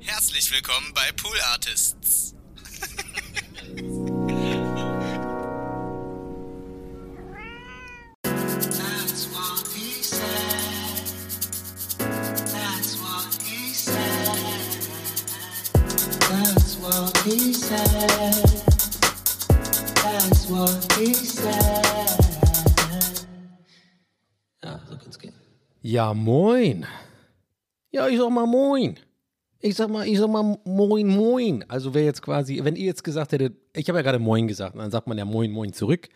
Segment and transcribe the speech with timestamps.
[0.00, 2.34] Herzlich willkommen bei Pool Artists.
[24.88, 25.34] So kann's gehen.
[25.82, 26.86] Ja, moin.
[27.90, 28.98] Ja, ich sag mal moin.
[29.62, 31.64] Ich sag mal, ich sag mal moin, moin.
[31.68, 34.76] Also wer jetzt quasi, wenn ihr jetzt gesagt hättet, ich habe ja gerade moin gesagt,
[34.76, 36.08] dann sagt man ja moin, moin zurück.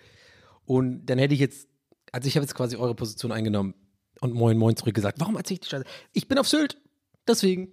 [0.65, 1.69] Und dann hätte ich jetzt,
[2.11, 3.75] also ich habe jetzt quasi eure Position eingenommen
[4.21, 5.21] und moin, moin zurück gesagt.
[5.21, 5.85] Warum erzähle ich die Scheiße?
[6.13, 6.81] Ich bin auf Sylt.
[7.29, 7.69] Deswegen.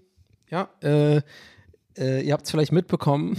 [0.49, 1.21] Ja, äh,
[1.97, 3.37] äh, ihr habt es vielleicht mitbekommen,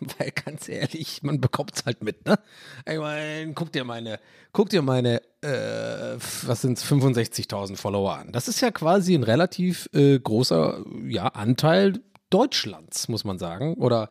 [0.18, 2.38] weil ganz ehrlich, man bekommt es halt mit, ne?
[2.86, 4.20] Ich meine, guck dir meine,
[4.52, 6.16] guck dir meine, äh,
[6.46, 8.32] was sind 65.000 Follower an.
[8.32, 13.74] Das ist ja quasi ein relativ äh, großer, ja, Anteil Deutschlands, muss man sagen.
[13.74, 14.10] Oder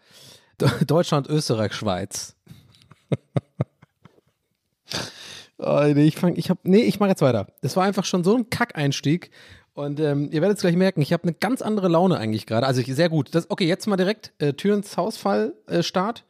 [0.87, 2.35] Deutschland, Österreich, Schweiz.
[5.57, 7.47] Oh, nee, ich fang, ich hab, nee, ich mache jetzt weiter.
[7.61, 9.31] Das war einfach schon so ein Kackeinstieg.
[9.77, 12.65] Und ähm, ihr werdet es gleich merken, ich habe eine ganz andere Laune eigentlich gerade.
[12.65, 13.35] Also ich, sehr gut.
[13.35, 16.23] Das, okay, jetzt mal direkt äh, Tür ins Hausfall äh, Start.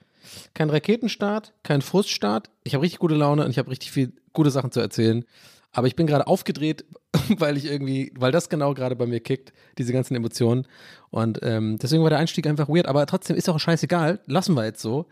[0.53, 2.49] Kein Raketenstart, kein Fruststart.
[2.65, 5.23] Ich habe richtig gute Laune und ich habe richtig viel gute Sachen zu erzählen.
[5.71, 6.83] Aber ich bin gerade aufgedreht,
[7.37, 10.67] weil ich irgendwie, weil das genau gerade bei mir kickt, diese ganzen Emotionen.
[11.09, 12.85] Und ähm, deswegen war der Einstieg einfach weird.
[12.85, 14.19] Aber trotzdem ist auch scheißegal.
[14.25, 15.05] Lassen wir jetzt so.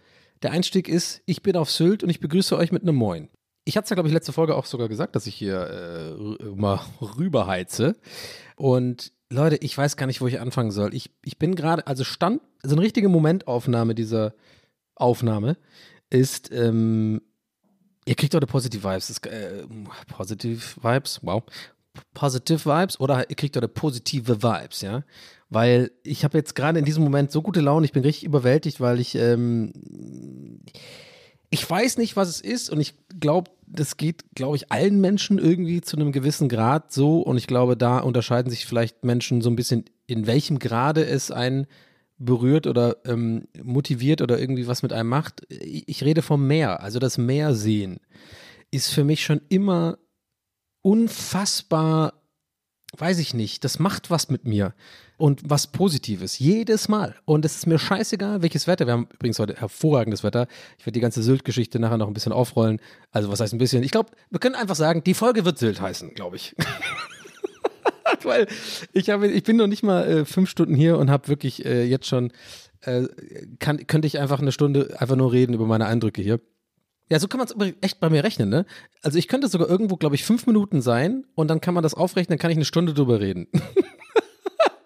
[0.44, 3.30] Der Einstieg ist, ich bin auf Sylt und ich begrüße euch mit einem Moin.
[3.68, 6.46] Ich hatte es ja, glaube ich, letzte Folge auch sogar gesagt, dass ich hier äh,
[6.56, 7.96] mal rüberheize.
[8.56, 10.94] Und Leute, ich weiß gar nicht, wo ich anfangen soll.
[10.94, 14.36] Ich, ich bin gerade, also Stand, also eine richtige Momentaufnahme dieser
[14.94, 15.58] Aufnahme
[16.12, 17.22] ist, ähm,
[18.06, 19.08] ihr kriegt heute Positive Vibes.
[19.08, 19.66] Das, äh,
[20.10, 21.44] positive Vibes, wow.
[22.14, 25.04] Positive Vibes oder ihr kriegt heute positive Vibes, ja.
[25.50, 28.80] Weil ich habe jetzt gerade in diesem Moment so gute Laune, ich bin richtig überwältigt,
[28.80, 29.74] weil ich, ähm,
[31.56, 35.40] ich weiß nicht, was es ist und ich glaube, das geht, glaube ich, allen Menschen
[35.40, 39.50] irgendwie zu einem gewissen Grad so und ich glaube, da unterscheiden sich vielleicht Menschen so
[39.50, 41.66] ein bisschen, in welchem Grade es einen
[42.18, 45.44] berührt oder ähm, motiviert oder irgendwie was mit einem macht.
[45.50, 48.02] Ich, rede vom Meer, also das Meer sehen
[48.70, 49.98] ist für mich schon immer
[50.82, 52.22] unfassbar,
[52.98, 54.74] weiß ich nicht, das macht was mit mir
[55.18, 57.16] und was Positives, jedes Mal.
[57.26, 58.86] Und es ist mir scheißegal, welches Wetter.
[58.86, 60.48] Wir haben übrigens heute hervorragendes Wetter.
[60.78, 62.80] Ich werde die ganze Sylt-Geschichte nachher noch ein bisschen aufrollen.
[63.12, 63.84] Also was heißt ein bisschen?
[63.84, 66.56] Ich glaube, wir können einfach sagen, die Folge wird Sylt heißen, glaube ich.
[68.24, 68.48] Weil
[68.92, 71.86] ich, habe, ich bin noch nicht mal äh, fünf Stunden hier und habe wirklich äh,
[71.86, 72.32] jetzt schon,
[72.82, 73.04] äh,
[73.60, 76.40] kann, könnte ich einfach eine Stunde einfach nur reden über meine Eindrücke hier.
[77.10, 78.66] Ja, so kann man es echt bei mir rechnen, ne?
[79.04, 81.94] Also ich könnte sogar irgendwo, glaube ich, fünf Minuten sein und dann kann man das
[81.94, 83.48] aufrechnen, dann kann ich eine Stunde drüber reden.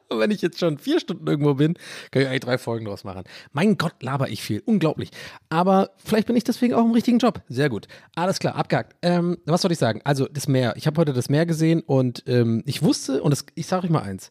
[0.09, 1.75] Und wenn ich jetzt schon vier Stunden irgendwo bin,
[2.11, 3.23] kann ich eigentlich drei Folgen draus machen.
[3.53, 4.61] Mein Gott, laber ich viel.
[4.65, 5.11] Unglaublich.
[5.47, 7.41] Aber vielleicht bin ich deswegen auch im richtigen Job.
[7.47, 7.87] Sehr gut.
[8.15, 8.97] Alles klar, abgehakt.
[9.01, 10.01] Ähm, was soll ich sagen?
[10.03, 10.73] Also, das Meer.
[10.75, 13.91] Ich habe heute das Meer gesehen und ähm, ich wusste, und das, ich sage euch
[13.91, 14.29] mal eins.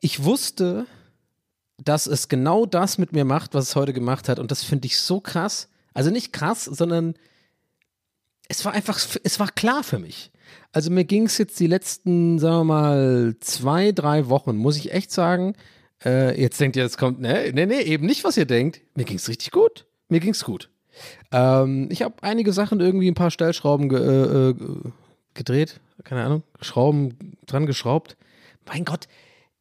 [0.00, 0.86] Ich wusste,
[1.78, 4.40] dass es genau das mit mir macht, was es heute gemacht hat.
[4.40, 5.68] Und das finde ich so krass.
[5.94, 7.14] Also nicht krass, sondern
[8.48, 10.30] es war einfach, es war klar für mich.
[10.72, 14.92] Also mir ging es jetzt die letzten, sagen wir mal, zwei, drei Wochen, muss ich
[14.92, 15.54] echt sagen.
[16.04, 18.80] Äh, jetzt denkt ihr, es kommt, ne, nee, nee, eben nicht, was ihr denkt.
[18.94, 19.86] Mir ging es richtig gut.
[20.08, 20.70] Mir ging es gut.
[21.30, 24.54] Ähm, ich habe einige Sachen irgendwie ein paar Stellschrauben ge äh, äh,
[25.34, 28.16] gedreht, keine Ahnung, Schrauben dran geschraubt.
[28.66, 29.08] Mein Gott,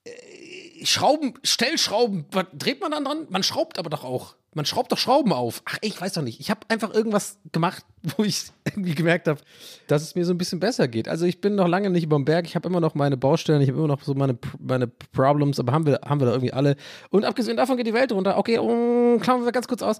[0.03, 3.27] äh, Schrauben, Stellschrauben, was dreht man dann dran?
[3.29, 4.35] Man schraubt aber doch auch.
[4.53, 5.61] Man schraubt doch Schrauben auf.
[5.65, 6.41] Ach, ich weiß doch nicht.
[6.41, 7.85] Ich habe einfach irgendwas gemacht,
[8.17, 9.39] wo ich irgendwie gemerkt habe,
[9.87, 11.07] dass es mir so ein bisschen besser geht.
[11.07, 12.45] Also ich bin noch lange nicht über dem Berg.
[12.45, 13.61] Ich habe immer noch meine Baustellen.
[13.61, 15.59] Ich habe immer noch so meine, meine Problems.
[15.59, 16.75] Aber haben wir, haben wir da irgendwie alle.
[17.09, 18.37] Und abgesehen davon geht die Welt runter.
[18.37, 19.99] Okay, um, klammern wir ganz kurz aus.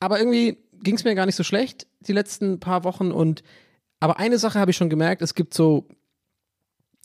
[0.00, 3.10] Aber irgendwie ging es mir gar nicht so schlecht die letzten paar Wochen.
[3.10, 3.42] Und
[4.00, 5.22] aber eine Sache habe ich schon gemerkt.
[5.22, 5.88] Es gibt so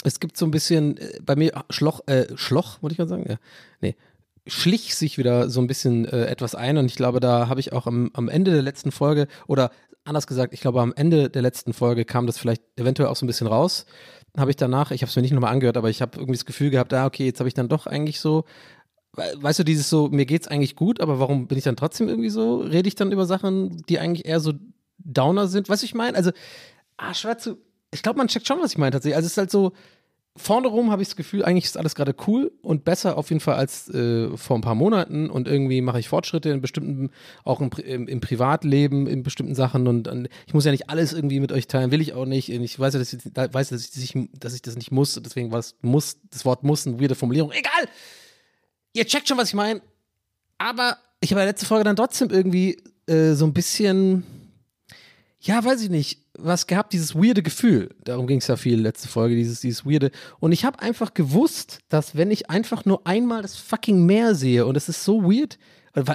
[0.03, 3.25] es gibt so ein bisschen äh, bei mir Schloch, äh, Schloch, wollte ich mal sagen?
[3.27, 3.38] Ja.
[3.81, 3.95] Nee,
[4.45, 7.73] schlich sich wieder so ein bisschen äh, etwas ein und ich glaube, da habe ich
[7.73, 9.72] auch am, am Ende der letzten Folge oder
[10.03, 13.25] anders gesagt, ich glaube, am Ende der letzten Folge kam das vielleicht eventuell auch so
[13.25, 13.85] ein bisschen raus.
[14.37, 16.45] Habe ich danach, ich habe es mir nicht nochmal angehört, aber ich habe irgendwie das
[16.45, 18.43] Gefühl gehabt, ah, okay, jetzt habe ich dann doch eigentlich so,
[19.16, 22.29] weißt du, dieses so, mir geht's eigentlich gut, aber warum bin ich dann trotzdem irgendwie
[22.29, 24.53] so, rede ich dann über Sachen, die eigentlich eher so
[24.97, 25.69] Downer sind?
[25.69, 26.17] Weißt du, ich meine?
[26.17, 26.31] Also,
[26.97, 27.57] ah, schwer zu,
[27.91, 29.16] ich glaube, man checkt schon, was ich meine tatsächlich.
[29.16, 29.73] Also es ist halt so,
[30.35, 33.40] vorne rum habe ich das Gefühl, eigentlich ist alles gerade cool und besser auf jeden
[33.40, 37.12] Fall als äh, vor ein paar Monaten und irgendwie mache ich Fortschritte in bestimmten,
[37.44, 41.14] auch im, im, im Privatleben, in bestimmten Sachen und, und, ich muss ja nicht alles
[41.14, 42.50] irgendwie mit euch teilen, will ich auch nicht.
[42.50, 45.59] Ich weiß ja, dass ich, weiß, dass ich, dass ich das nicht muss, deswegen war
[45.59, 47.52] das muss, das Wort muss eine weirde Formulierung.
[47.52, 47.88] Egal!
[48.94, 49.82] ihr checkt schon, was ich meine.
[50.58, 52.78] Aber ich habe in der letzten Folge dann trotzdem irgendwie
[53.08, 54.24] äh, so ein bisschen,
[55.43, 57.90] ja, weiß ich nicht, was gehabt, dieses weirde Gefühl.
[58.05, 60.09] Darum ging es ja viel letzte Folge, dieses, dieses weirde.
[60.40, 64.66] Und ich habe einfach gewusst, dass wenn ich einfach nur einmal das fucking Meer sehe
[64.66, 65.57] und es ist so weird,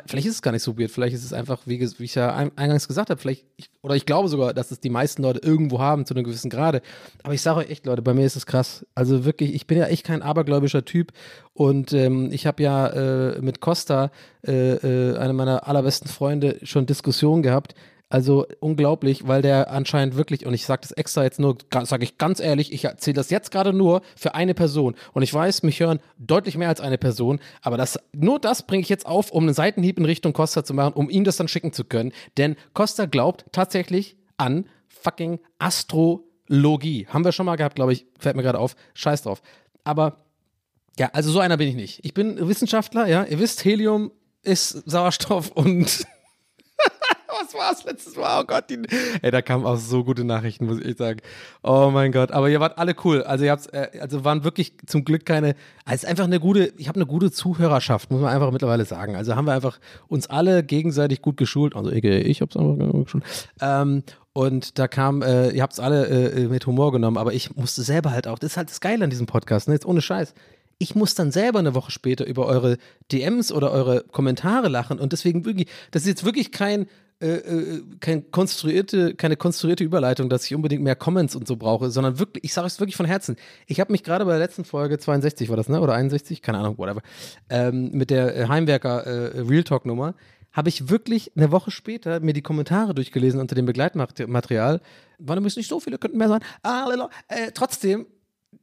[0.07, 2.35] Vielleicht ist es gar nicht so weird, vielleicht ist es einfach, wie, wie ich ja
[2.35, 5.79] eingangs gesagt habe, vielleicht, ich, oder ich glaube sogar, dass es die meisten Leute irgendwo
[5.79, 6.83] haben zu einem gewissen Grade.
[7.23, 8.85] Aber ich sage euch echt, Leute, bei mir ist es krass.
[8.97, 11.13] Also wirklich, ich bin ja echt kein abergläubischer Typ
[11.53, 14.11] und ähm, ich habe ja äh, mit Costa,
[14.45, 17.77] äh, äh, einem meiner allerbesten Freunde, schon Diskussionen gehabt,
[18.11, 22.17] also unglaublich, weil der anscheinend wirklich, und ich sage das extra jetzt nur, sage ich
[22.17, 24.95] ganz ehrlich, ich erzähle das jetzt gerade nur für eine Person.
[25.13, 28.81] Und ich weiß, mich hören deutlich mehr als eine Person, aber das, nur das bringe
[28.81, 31.49] ich jetzt auf, um einen Seitenhieb in Richtung Costa zu machen, um ihm das dann
[31.49, 32.13] schicken zu können.
[32.39, 37.07] Denn Costa glaubt tatsächlich an fucking Astrologie.
[37.09, 38.75] Haben wir schon mal gehabt, glaube ich, fällt mir gerade auf.
[38.95, 39.43] Scheiß drauf.
[39.85, 40.17] Aber
[40.99, 42.05] ja, also so einer bin ich nicht.
[42.05, 43.25] Ich bin Wissenschaftler, ja.
[43.25, 44.13] Ihr wisst, Helium
[44.43, 46.07] ist Sauerstoff und
[47.41, 48.41] was war es letztes Mal?
[48.41, 48.79] Oh Gott, die,
[49.23, 51.21] ey, da kamen auch so gute Nachrichten, muss ich sagen.
[51.63, 53.23] Oh mein Gott, aber ihr wart alle cool.
[53.23, 55.55] Also ihr habt, äh, also waren wirklich zum Glück keine,
[55.87, 59.17] es ist einfach eine gute, ich habe eine gute Zuhörerschaft, muss man einfach mittlerweile sagen.
[59.17, 61.77] Also haben wir einfach uns alle gegenseitig gut geschult.
[61.77, 63.25] Also ich, ich habe es einfach geschult.
[63.61, 64.03] Ähm,
[64.33, 67.83] und da kam, äh, ihr habt es alle äh, mit Humor genommen, aber ich musste
[67.83, 69.75] selber halt auch, das ist halt das Geile an diesem Podcast, ne?
[69.75, 70.35] jetzt ohne Scheiß
[70.79, 72.79] ich muss dann selber eine Woche später über eure
[73.11, 76.87] DMs oder eure Kommentare lachen und deswegen wirklich, das ist jetzt wirklich kein
[77.21, 81.91] äh, äh, kein konstruierte, keine konstruierte Überleitung, dass ich unbedingt mehr Comments und so brauche,
[81.91, 83.35] sondern wirklich, ich sage es wirklich von Herzen.
[83.67, 85.81] Ich habe mich gerade bei der letzten Folge, 62 war das, ne?
[85.81, 86.43] Oder 61?
[86.43, 87.03] Keine Ahnung, whatever.
[87.51, 90.15] Ähm, mit der äh, Heimwerker äh, Real Talk Nummer,
[90.53, 94.81] habe ich wirklich eine Woche später mir die Kommentare durchgelesen unter dem Begleitmaterial.
[95.19, 96.41] Waren übrigens nicht so viele, könnten mehr sein.
[96.63, 96.89] Ah,
[97.29, 98.07] äh, trotzdem,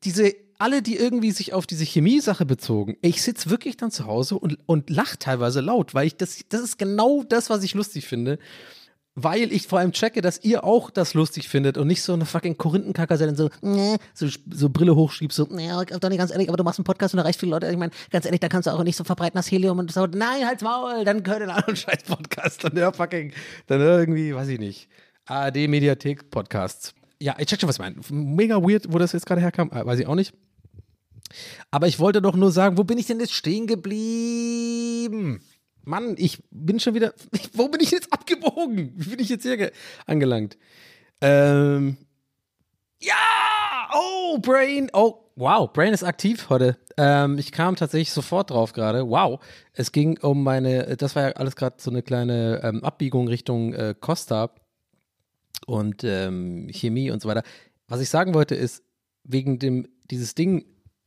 [0.03, 4.37] diese alle, die irgendwie sich auf diese Chemie-Sache bezogen, ich sitze wirklich dann zu Hause
[4.37, 8.05] und, und lache teilweise laut, weil ich das, das ist genau das, was ich lustig
[8.07, 8.39] finde.
[9.17, 12.25] Weil ich vor allem checke, dass ihr auch das lustig findet und nicht so eine
[12.25, 13.49] fucking Korinthenkacker seid und so,
[14.13, 17.19] so, so Brille hochschiebst, so, nee, nicht ganz ehrlich, aber du machst einen Podcast und
[17.19, 17.71] da reicht viele Leute.
[17.71, 20.05] Ich meine, ganz ehrlich, da kannst du auch nicht so verbreiten das Helium und so,
[20.05, 22.65] nein, halt's Maul, dann gehört einen anderen Scheiß-Podcast.
[22.65, 23.31] Dann hör fucking,
[23.67, 24.89] dann irgendwie, weiß ich nicht,
[25.27, 26.93] ARD-Mediathek-Podcasts.
[27.19, 27.95] Ja, ich check schon, was ich meine.
[28.09, 30.33] Mega weird, wo das jetzt gerade herkam, äh, weiß ich auch nicht.
[31.71, 35.41] Aber ich wollte doch nur sagen, wo bin ich denn jetzt stehen geblieben?
[35.83, 37.13] Mann, ich bin schon wieder.
[37.53, 38.93] Wo bin ich jetzt abgebogen?
[38.95, 39.71] Wie bin ich jetzt hier
[40.07, 40.57] angelangt?
[41.21, 41.97] Ähm.
[42.99, 43.13] Ja!
[43.93, 44.89] Oh, Brain!
[44.93, 46.77] Oh, wow, Brain ist aktiv heute.
[46.97, 49.07] Ähm, ich kam tatsächlich sofort drauf gerade.
[49.07, 49.39] Wow.
[49.73, 50.97] Es ging um meine.
[50.97, 54.49] Das war ja alles gerade so eine kleine ähm, Abbiegung Richtung äh, Costa
[55.65, 57.43] und ähm, Chemie und so weiter.
[57.87, 58.83] Was ich sagen wollte ist,
[59.23, 60.65] wegen dem, dieses Ding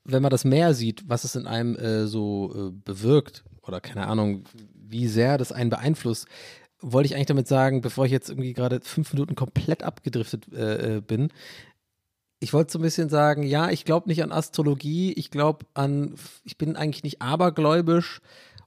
[0.08, 4.06] wenn man das Meer sieht, was es in einem äh, so äh, bewirkt, oder keine
[4.06, 4.44] Ahnung,
[4.75, 6.26] wie sehr das einen beeinflusst,
[6.81, 10.96] wollte ich eigentlich damit sagen, bevor ich jetzt irgendwie gerade fünf Minuten komplett abgedriftet äh,
[10.96, 11.28] äh bin,
[12.40, 16.14] ich wollte so ein bisschen sagen, ja, ich glaube nicht an Astrologie, ich glaube an,
[16.44, 18.20] ich bin eigentlich nicht abergläubisch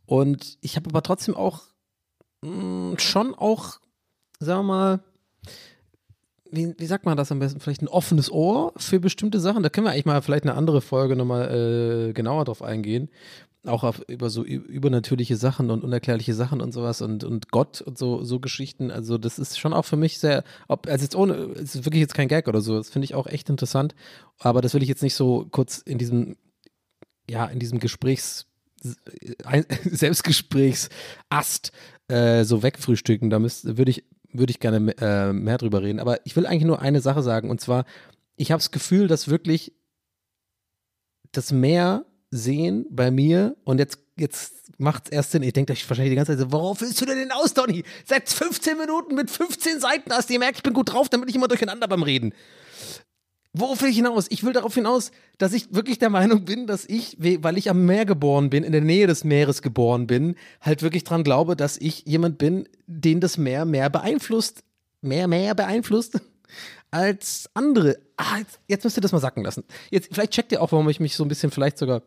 [0.05, 1.63] und ich habe aber trotzdem auch
[2.41, 3.79] mh, hm, schon auch,
[4.39, 5.03] sagen wir mal,
[6.51, 7.59] wie, wie sagt man das am besten?
[7.59, 9.63] Vielleicht ein offenes Ohr für bestimmte Sachen.
[9.63, 13.09] Da können wir eigentlich mal vielleicht eine andere Folge nochmal äh, genauer drauf eingehen.
[13.65, 17.97] Auch auf, über so übernatürliche Sachen und unerklärliche Sachen und sowas und, und Gott und
[17.97, 18.89] so, so Geschichten.
[18.89, 22.01] Also, das ist schon auch für mich sehr, ob, also jetzt ohne, es ist wirklich
[22.01, 22.75] jetzt kein Gag oder so.
[22.75, 23.95] Das finde ich auch echt interessant.
[24.39, 26.37] Aber das will ich jetzt nicht so kurz in diesem,
[27.29, 28.47] ja, in diesem Gesprächs,
[29.85, 31.71] Selbstgesprächsast
[32.07, 33.29] äh, so wegfrühstücken.
[33.29, 35.99] Da würde ich würde ich gerne äh, mehr drüber reden.
[35.99, 37.49] Aber ich will eigentlich nur eine Sache sagen.
[37.49, 37.85] Und zwar,
[38.35, 39.73] ich habe das Gefühl, dass wirklich
[41.31, 45.43] das Meer sehen bei mir und jetzt, jetzt macht es erst Sinn.
[45.43, 47.83] Ich denke euch wahrscheinlich die ganze Zeit so, worauf willst du denn hinaus, Donny?
[48.05, 51.35] Seit 15 Minuten mit 15 Seiten hast du gemerkt, ich bin gut drauf, damit ich
[51.35, 52.33] immer durcheinander beim Reden.
[53.53, 54.27] Worauf will ich hinaus?
[54.29, 57.85] Ich will darauf hinaus, dass ich wirklich der Meinung bin, dass ich, weil ich am
[57.85, 61.77] Meer geboren bin, in der Nähe des Meeres geboren bin, halt wirklich dran glaube, dass
[61.77, 64.63] ich jemand bin, den das Meer mehr beeinflusst,
[65.01, 66.21] mehr, mehr beeinflusst
[66.91, 67.97] als andere.
[68.15, 69.65] Ah, jetzt, jetzt müsst ihr das mal sacken lassen.
[69.89, 72.03] Jetzt, vielleicht checkt ihr auch, warum ich mich so ein bisschen vielleicht sogar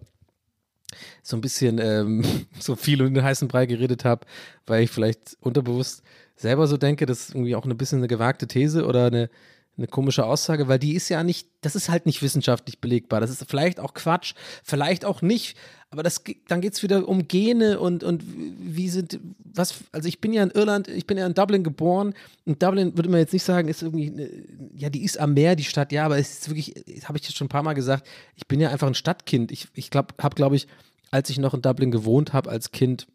[1.22, 2.24] so ein bisschen ähm,
[2.58, 4.26] so viel um den heißen Brei geredet habe,
[4.66, 6.02] weil ich vielleicht unterbewusst
[6.36, 9.28] selber so denke, das ist irgendwie auch ein bisschen eine gewagte These oder eine,
[9.76, 13.20] eine komische Aussage, weil die ist ja nicht, das ist halt nicht wissenschaftlich belegbar.
[13.20, 15.56] Das ist vielleicht auch Quatsch, vielleicht auch nicht,
[15.90, 20.20] aber das, dann geht es wieder um Gene und, und wie sind, was, also ich
[20.20, 22.14] bin ja in Irland, ich bin ja in Dublin geboren
[22.44, 24.28] und Dublin würde man jetzt nicht sagen, ist irgendwie, eine,
[24.76, 27.36] ja, die ist am Meer, die Stadt, ja, aber es ist wirklich, habe ich jetzt
[27.36, 29.52] schon ein paar Mal gesagt, ich bin ja einfach ein Stadtkind.
[29.52, 30.66] Ich, ich glaube, habe, glaube ich,
[31.12, 33.06] als ich noch in Dublin gewohnt habe als Kind.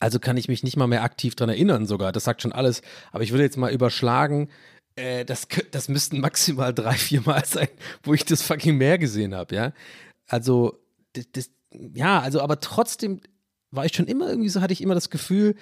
[0.00, 2.12] Also kann ich mich nicht mal mehr aktiv dran erinnern sogar.
[2.12, 2.80] Das sagt schon alles.
[3.12, 4.48] Aber ich würde jetzt mal überschlagen,
[4.98, 7.68] äh, das, das müssten maximal drei, vier Mal sein,
[8.02, 9.72] wo ich das fucking Meer gesehen habe, ja.
[10.26, 10.78] Also,
[11.12, 11.50] das, das,
[11.94, 13.20] ja, also, aber trotzdem
[13.70, 15.54] war ich schon immer irgendwie so, hatte ich immer das Gefühl,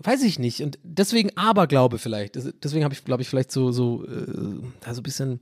[0.00, 0.62] weiß ich nicht.
[0.62, 2.36] Und deswegen Aberglaube vielleicht.
[2.62, 5.40] Deswegen habe ich, glaube ich, vielleicht so, so, äh, da so ein bisschen,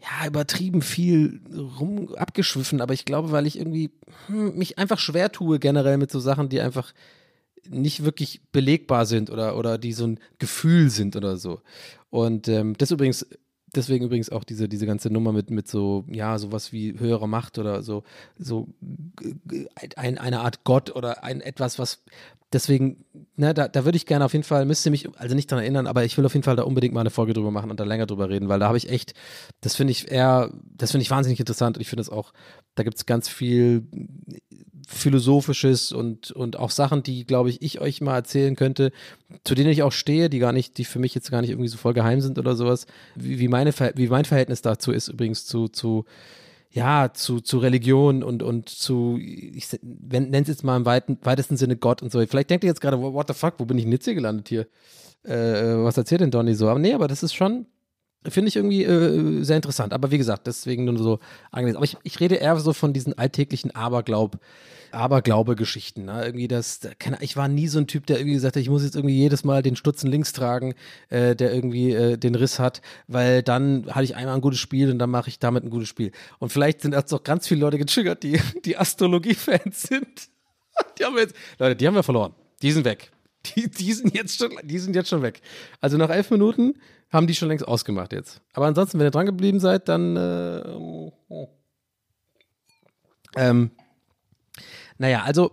[0.00, 1.40] ja, übertrieben viel
[1.78, 2.80] rum abgeschwiffen.
[2.80, 3.90] Aber ich glaube, weil ich irgendwie
[4.26, 6.92] hm, mich einfach schwer tue, generell mit so Sachen, die einfach
[7.68, 11.60] nicht wirklich belegbar sind oder, oder die so ein Gefühl sind oder so.
[12.14, 13.26] Und ähm, das übrigens,
[13.74, 17.58] deswegen übrigens auch diese, diese ganze Nummer mit, mit so, ja, sowas wie höhere Macht
[17.58, 18.04] oder so,
[18.38, 18.68] so
[19.96, 22.04] ein, eine Art Gott oder ein etwas, was
[22.52, 23.04] deswegen,
[23.34, 25.88] ne, da, da würde ich gerne auf jeden Fall, müsste mich also nicht dran erinnern,
[25.88, 27.84] aber ich will auf jeden Fall da unbedingt mal eine Folge drüber machen und da
[27.84, 29.14] länger drüber reden, weil da habe ich echt,
[29.60, 32.32] das finde ich eher, das finde ich wahnsinnig interessant und ich finde es auch,
[32.76, 33.88] da gibt es ganz viel
[34.86, 38.92] Philosophisches und, und auch Sachen, die, glaube ich, ich euch mal erzählen könnte,
[39.44, 41.68] zu denen ich auch stehe, die gar nicht, die für mich jetzt gar nicht irgendwie
[41.68, 45.46] so voll geheim sind oder sowas, wie, wie, meine, wie mein Verhältnis dazu ist übrigens
[45.46, 46.04] zu, zu
[46.74, 51.56] ja, zu, zu Religion und, und zu, ich nenne es jetzt mal im weiten, weitesten
[51.56, 52.18] Sinne Gott und so.
[52.26, 54.66] Vielleicht denkt ihr jetzt gerade, what the fuck, wo bin ich jetzt hier gelandet hier?
[55.22, 56.68] Äh, was erzählt denn Donny so?
[56.68, 57.66] Aber nee, aber das ist schon,
[58.26, 59.92] finde ich irgendwie äh, sehr interessant.
[59.92, 61.18] Aber wie gesagt, deswegen nur so
[61.50, 61.76] angelesen.
[61.76, 64.38] Aber ich, ich rede eher so von diesen alltäglichen Aberglaub,
[64.92, 66.04] Aberglaube-Geschichten.
[66.04, 66.24] Ne?
[66.24, 68.68] Irgendwie das, da- keine, ich war nie so ein Typ, der irgendwie gesagt hat, ich
[68.70, 70.74] muss jetzt irgendwie jedes Mal den Stutzen links tragen,
[71.10, 74.90] äh, der irgendwie äh, den Riss hat, weil dann hatte ich einmal ein gutes Spiel
[74.90, 76.12] und dann mache ich damit ein gutes Spiel.
[76.38, 80.08] Und vielleicht sind jetzt auch ganz viele Leute getriggert, die, die Astrologie-Fans sind.
[80.98, 82.34] Die haben wir jetzt, Leute, die haben wir verloren.
[82.60, 83.12] Die sind weg.
[83.46, 85.40] Die, die, sind jetzt schon, die sind jetzt schon weg.
[85.80, 86.74] Also nach elf Minuten
[87.10, 88.40] haben die schon längst ausgemacht jetzt.
[88.52, 90.16] Aber ansonsten, wenn ihr dran geblieben seid, dann.
[90.16, 90.62] Äh,
[91.28, 91.48] oh.
[93.36, 93.70] ähm,
[94.98, 95.52] naja, also.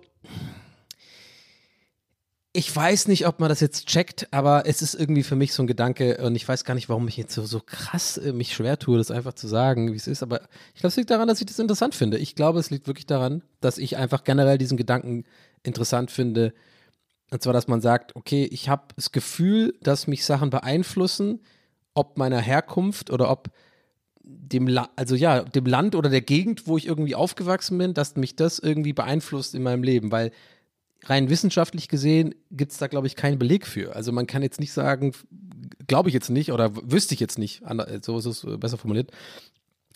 [2.54, 5.64] Ich weiß nicht, ob man das jetzt checkt, aber es ist irgendwie für mich so
[5.64, 8.54] ein Gedanke und ich weiß gar nicht, warum ich jetzt so, so krass äh, mich
[8.54, 10.22] schwer tue, das einfach zu sagen, wie es ist.
[10.22, 10.42] Aber
[10.74, 12.18] ich glaube, es liegt daran, dass ich das interessant finde.
[12.18, 15.24] Ich glaube, es liegt wirklich daran, dass ich einfach generell diesen Gedanken
[15.64, 16.54] interessant finde.
[17.32, 21.40] Und zwar, dass man sagt, okay, ich habe das Gefühl, dass mich Sachen beeinflussen,
[21.94, 23.50] ob meiner Herkunft oder ob
[24.24, 28.16] dem, La also ja, dem Land oder der Gegend, wo ich irgendwie aufgewachsen bin, dass
[28.16, 30.32] mich das irgendwie beeinflusst in meinem Leben, weil
[31.06, 33.96] rein wissenschaftlich gesehen gibt es da, glaube ich, keinen Beleg für.
[33.96, 35.14] Also man kann jetzt nicht sagen,
[35.88, 37.64] glaube ich jetzt nicht oder wüsste ich jetzt nicht,
[38.02, 39.12] so ist es äh, besser formuliert,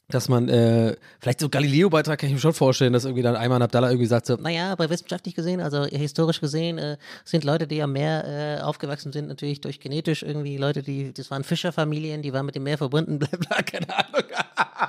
[0.07, 3.61] dass man, äh, vielleicht so Galileo-Beitrag kann ich mir schon vorstellen, dass irgendwie dann Ayman
[3.61, 7.81] Abdallah irgendwie sagt so, Naja, aber wissenschaftlich gesehen, also historisch gesehen, äh, sind Leute, die
[7.81, 12.33] am Meer äh, aufgewachsen sind, natürlich durch genetisch irgendwie Leute, die, das waren Fischerfamilien, die
[12.33, 14.29] waren mit dem Meer verbunden, bla bla, keine Ahnung.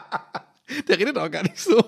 [0.88, 1.82] der redet auch gar nicht so.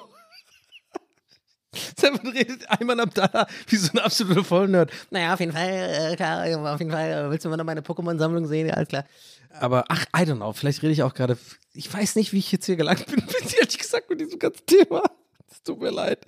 [1.97, 4.91] Seven redet Ayman Abdallah wie so ein absoluter Vollnerd.
[5.11, 7.83] Naja, auf jeden Fall, äh, klar, auf jeden Fall, äh, willst du mal noch meine
[7.83, 8.69] Pokémon-Sammlung sehen?
[8.69, 9.05] Ja, alles klar.
[9.51, 11.39] Aber ach, I don't know, vielleicht rede ich auch gerade,
[11.73, 13.23] ich weiß nicht, wie ich jetzt hier gelangt bin,
[13.59, 15.03] ehrlich gesagt mit diesem ganzen Thema.
[15.51, 16.25] Es tut mir leid.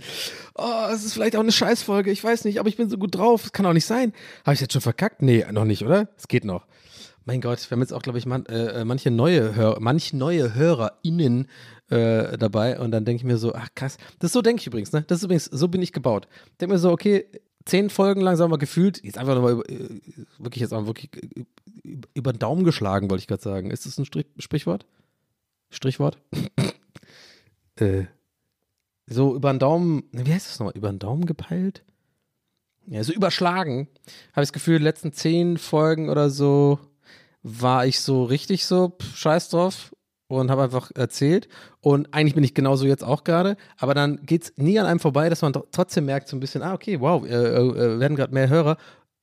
[0.54, 3.14] Oh, es ist vielleicht auch eine Scheißfolge, ich weiß nicht, aber ich bin so gut
[3.14, 4.12] drauf, es kann auch nicht sein.
[4.44, 5.22] Habe ich jetzt schon verkackt?
[5.22, 6.08] Nee, noch nicht, oder?
[6.16, 6.66] Es geht noch.
[7.26, 10.54] Mein Gott, wir haben jetzt auch, glaube ich, man, äh, manche neue Hörer, manche neue
[10.54, 11.48] HörerInnen
[11.90, 14.92] äh, dabei und dann denke ich mir so, ach krass, das so denke ich übrigens,
[14.92, 15.04] ne?
[15.06, 16.28] Das ist übrigens, so bin ich gebaut.
[16.60, 17.26] Denke mir so, okay,
[17.66, 20.00] zehn Folgen lang, sagen wir gefühlt, jetzt einfach nochmal, äh,
[20.38, 21.44] wirklich jetzt auch wirklich äh,
[21.82, 23.70] über den Daumen geschlagen, wollte ich gerade sagen.
[23.70, 24.86] Ist das ein Strich, Sprichwort?
[25.70, 26.18] Strichwort?
[27.76, 28.04] äh,
[29.06, 30.76] so über den Daumen, ne, wie heißt das nochmal?
[30.76, 31.84] Über den Daumen gepeilt?
[32.86, 33.88] Ja, so überschlagen.
[34.32, 36.78] Habe ich das Gefühl, die letzten zehn Folgen oder so
[37.42, 39.94] war ich so richtig so pff, scheiß drauf
[40.26, 41.48] und habe einfach erzählt.
[41.80, 43.56] Und eigentlich bin ich genauso jetzt auch gerade.
[43.78, 46.40] Aber dann geht es nie an einem vorbei, dass man tr- trotzdem merkt, so ein
[46.40, 48.76] bisschen, ah, okay, wow, äh, äh, werden gerade mehr Hörer.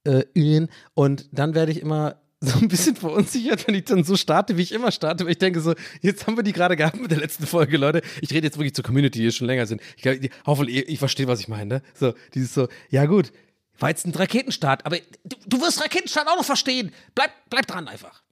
[0.06, 4.58] Äh, und dann werde ich immer so ein bisschen verunsichert, wenn ich dann so starte,
[4.58, 7.10] wie ich immer starte, weil ich denke so, jetzt haben wir die gerade gehabt mit
[7.10, 8.01] der letzten Folge, Leute.
[8.22, 9.82] Ich rede jetzt wirklich zur Community, die schon länger sind.
[9.96, 11.75] Ich glaube, hoffentlich, ich verstehe, was ich meine.
[11.75, 11.82] Ne?
[11.96, 13.32] So, dieses so, ja gut,
[13.79, 16.91] war jetzt ein Raketenstart, aber du, du wirst Raketenstart auch noch verstehen.
[17.15, 18.24] Bleib, bleib dran einfach.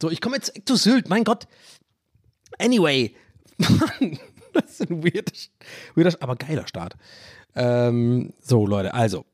[0.00, 1.46] So, ich komme jetzt zu Sylt, mein Gott.
[2.58, 3.14] Anyway,
[3.58, 4.18] Mann,
[4.54, 5.32] das ist ein weirder,
[5.94, 6.96] weirder aber geiler Start.
[7.54, 9.26] Ähm, so, Leute, also.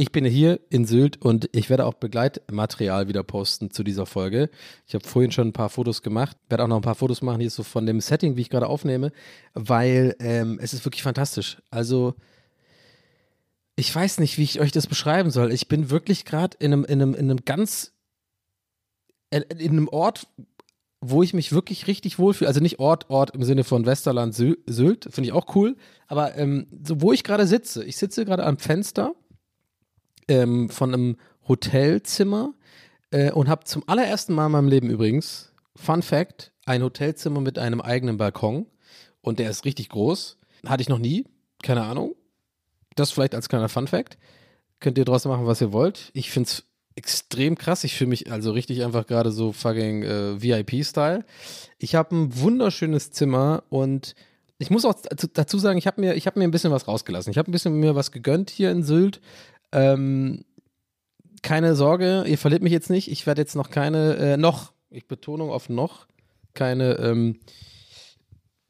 [0.00, 4.48] Ich bin hier in Sylt und ich werde auch Begleitmaterial wieder posten zu dieser Folge.
[4.86, 7.40] Ich habe vorhin schon ein paar Fotos gemacht, werde auch noch ein paar Fotos machen
[7.40, 9.10] hier so von dem Setting, wie ich gerade aufnehme,
[9.54, 11.60] weil ähm, es ist wirklich fantastisch.
[11.70, 12.14] Also
[13.74, 15.50] ich weiß nicht, wie ich euch das beschreiben soll.
[15.50, 17.92] Ich bin wirklich gerade in einem, in, einem, in einem ganz,
[19.30, 20.28] in in einem Ort,
[21.00, 22.46] wo ich mich wirklich richtig wohlfühle.
[22.46, 25.76] Also nicht Ort, Ort im Sinne von Westerland, Sylt, Sylt finde ich auch cool.
[26.06, 29.16] Aber ähm, so, wo ich gerade sitze, ich sitze gerade am Fenster
[30.28, 31.16] ähm, von einem
[31.46, 32.54] Hotelzimmer
[33.10, 37.58] äh, und habe zum allerersten Mal in meinem Leben übrigens, Fun Fact, ein Hotelzimmer mit
[37.58, 38.66] einem eigenen Balkon.
[39.20, 40.38] Und der ist richtig groß.
[40.66, 41.26] Hatte ich noch nie.
[41.62, 42.14] Keine Ahnung.
[42.94, 44.18] Das vielleicht als kleiner Fun Fact.
[44.80, 46.10] Könnt ihr draus machen, was ihr wollt.
[46.12, 47.84] Ich finde es extrem krass.
[47.84, 51.24] Ich fühle mich also richtig einfach gerade so fucking äh, VIP-Style.
[51.78, 54.14] Ich habe ein wunderschönes Zimmer und
[54.58, 54.94] ich muss auch
[55.34, 57.30] dazu sagen, ich habe mir, hab mir ein bisschen was rausgelassen.
[57.30, 59.20] Ich habe ein bisschen mir was gegönnt hier in Sylt.
[59.72, 60.44] Ähm,
[61.42, 63.10] keine Sorge, ihr verliert mich jetzt nicht.
[63.10, 66.06] Ich werde jetzt noch keine, äh, noch, ich Betonung auf noch,
[66.54, 67.40] keine ähm,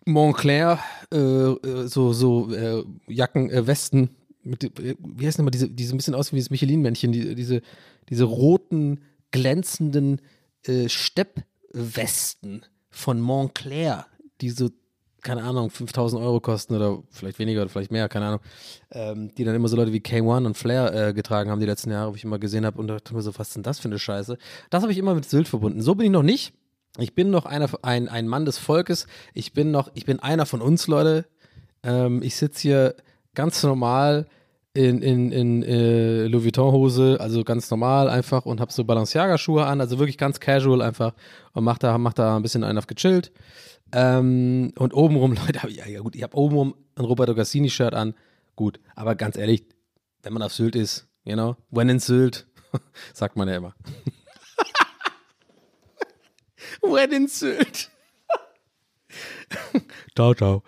[0.04, 0.78] Montclair,
[1.12, 4.10] äh, äh, so, so äh, Jacken, äh, Westen,
[4.42, 7.34] mit, äh, wie heißen immer diese, die so ein bisschen aus wie das Michelin-Männchen, die,
[7.34, 7.62] diese,
[8.08, 9.00] diese roten,
[9.30, 10.20] glänzenden
[10.86, 14.06] Steppwesten von Montclair,
[14.40, 14.70] die so,
[15.22, 18.40] keine Ahnung, 5000 Euro kosten oder vielleicht weniger oder vielleicht mehr, keine Ahnung,
[18.92, 21.90] ähm, die dann immer so Leute wie K1 und Flair äh, getragen haben die letzten
[21.90, 23.88] Jahre, wo ich immer gesehen habe und dachte mir so, was ist denn das für
[23.88, 24.38] eine Scheiße?
[24.70, 25.82] Das habe ich immer mit Sylt verbunden.
[25.82, 26.54] So bin ich noch nicht.
[26.98, 29.06] Ich bin noch einer, ein, ein Mann des Volkes.
[29.34, 31.26] Ich bin noch, ich bin einer von uns, Leute.
[31.82, 32.94] Ähm, ich sitze hier
[33.34, 34.26] ganz normal
[34.74, 39.80] in, in, in äh, Louis Vuitton-Hose, also ganz normal einfach und habe so Balenciaga-Schuhe an,
[39.80, 41.14] also wirklich ganz casual einfach
[41.52, 43.32] und mach da, mach da ein bisschen einen auf gechillt.
[43.92, 48.14] Ähm, und obenrum, Leute, hab ich, ja gut, ich habe obenrum ein Roberto Gassini-Shirt an,
[48.56, 49.64] gut, aber ganz ehrlich,
[50.22, 52.46] wenn man auf Sylt ist, you know, when in Sylt,
[53.14, 53.74] sagt man ja immer.
[56.82, 57.90] when in Sylt.
[60.14, 60.62] ciao, ciao.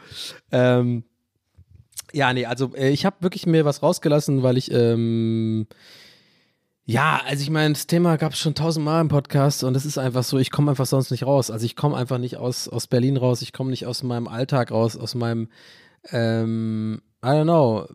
[0.50, 1.04] Ähm,
[2.12, 5.66] ja, nee, also äh, ich habe wirklich mir was rausgelassen, weil ich, ähm,
[6.90, 9.97] ja, also ich meine, das Thema gab es schon tausendmal im Podcast und es ist
[9.97, 11.52] einfach so, ich komme einfach sonst nicht raus.
[11.52, 14.73] Also ich komme einfach nicht aus, aus Berlin raus, ich komme nicht aus meinem Alltag
[14.73, 15.49] raus, aus meinem,
[16.11, 17.87] ähm, I don't know,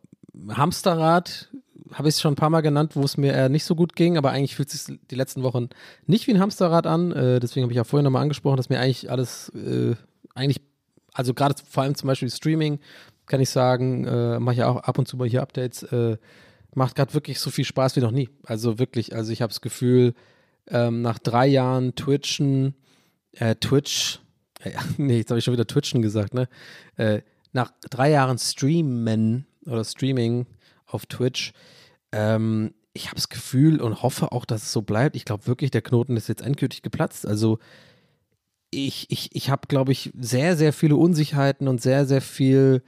[0.56, 1.50] Hamsterrad
[1.92, 3.98] habe ich es schon ein paar Mal genannt, wo es mir eher nicht so gut
[3.98, 5.68] ging, aber eigentlich fühlt es sich die letzten Wochen
[6.08, 7.12] nicht wie ein Hamsterrad an.
[7.12, 9.96] Äh, deswegen habe ich ja vorhin nochmal angesprochen, dass mir eigentlich alles, äh,
[10.36, 10.62] eigentlich,
[11.12, 12.80] also gerade vor allem zum Beispiel Streaming,
[13.26, 16.16] kann ich sagen, äh, mache ja auch ab und zu mal hier Updates, äh,
[16.76, 18.30] macht gerade wirklich so viel Spaß wie noch nie.
[18.44, 20.14] Also wirklich, also ich habe das Gefühl,
[20.68, 22.76] ähm, nach drei Jahren Twitchen,
[23.32, 24.20] äh, Twitch,
[24.60, 26.48] äh, nee, jetzt habe ich schon wieder Twitchen gesagt, ne?
[26.98, 27.22] Äh,
[27.54, 30.46] nach drei Jahren Streamen oder Streaming
[30.86, 31.54] auf Twitch,
[32.12, 35.16] ähm, ich habe das Gefühl und hoffe auch, dass es so bleibt.
[35.16, 37.28] Ich glaube wirklich, der Knoten ist jetzt endgültig geplatzt.
[37.28, 37.60] Also
[38.72, 42.84] ich, ich, ich habe, glaube ich, sehr, sehr viele Unsicherheiten und sehr, sehr viel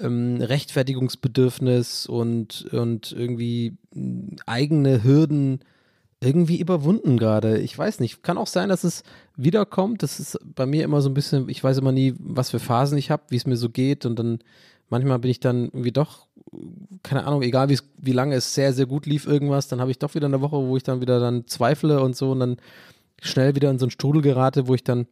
[0.00, 5.60] ähm, Rechtfertigungsbedürfnis und, und irgendwie hm, eigene Hürden
[6.20, 7.58] irgendwie überwunden gerade.
[7.58, 8.22] Ich weiß nicht.
[8.22, 9.02] Kann auch sein, dass es
[9.36, 10.02] wiederkommt.
[10.02, 12.96] Das ist bei mir immer so ein bisschen, ich weiß immer nie, was für Phasen
[12.96, 14.06] ich habe, wie es mir so geht.
[14.06, 14.38] Und dann
[14.88, 16.26] manchmal bin ich dann irgendwie doch,
[17.02, 20.14] keine Ahnung, egal wie lange es sehr, sehr gut lief, irgendwas, dann habe ich doch
[20.14, 22.56] wieder eine Woche, wo ich dann wieder dann zweifle und so und dann
[23.20, 25.06] schnell wieder in so einen Strudel gerate, wo ich dann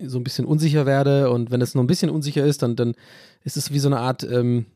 [0.00, 2.94] so ein bisschen unsicher werde und wenn es nur ein bisschen unsicher ist, dann, dann
[3.44, 4.66] ist es wie so eine Art ähm,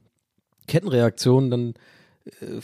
[0.67, 1.75] Kettenreaktion, dann
[2.25, 2.61] äh,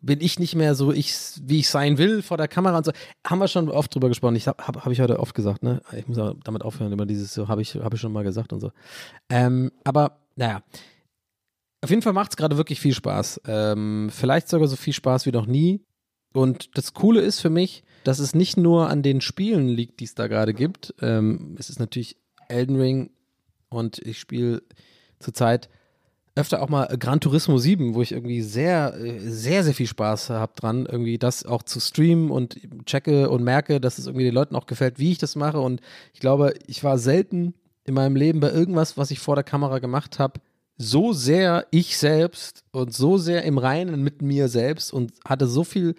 [0.00, 2.92] bin ich nicht mehr so, ich, wie ich sein will vor der Kamera und so.
[3.26, 4.36] Haben wir schon oft drüber gesprochen.
[4.36, 5.82] Ich habe hab ich heute oft gesagt, ne?
[5.96, 8.60] Ich muss damit aufhören, über dieses, so habe ich, hab ich schon mal gesagt und
[8.60, 8.70] so.
[9.28, 10.62] Ähm, aber naja,
[11.82, 13.42] auf jeden Fall macht es gerade wirklich viel Spaß.
[13.46, 15.84] Ähm, vielleicht sogar so viel Spaß wie noch nie.
[16.32, 20.04] Und das Coole ist für mich, dass es nicht nur an den Spielen liegt, die
[20.04, 20.94] es da gerade gibt.
[21.00, 22.16] Ähm, es ist natürlich
[22.48, 23.10] Elden Ring
[23.68, 24.62] und ich spiele
[25.18, 25.68] zurzeit
[26.36, 30.52] öfter auch mal Gran Turismo 7, wo ich irgendwie sehr, sehr, sehr viel Spaß habe
[30.54, 34.54] dran, irgendwie das auch zu streamen und checke und merke, dass es irgendwie den Leuten
[34.54, 35.58] auch gefällt, wie ich das mache.
[35.58, 35.80] Und
[36.12, 39.78] ich glaube, ich war selten in meinem Leben bei irgendwas, was ich vor der Kamera
[39.78, 40.40] gemacht habe,
[40.76, 45.64] so sehr ich selbst und so sehr im Reinen mit mir selbst und hatte so
[45.64, 45.94] viel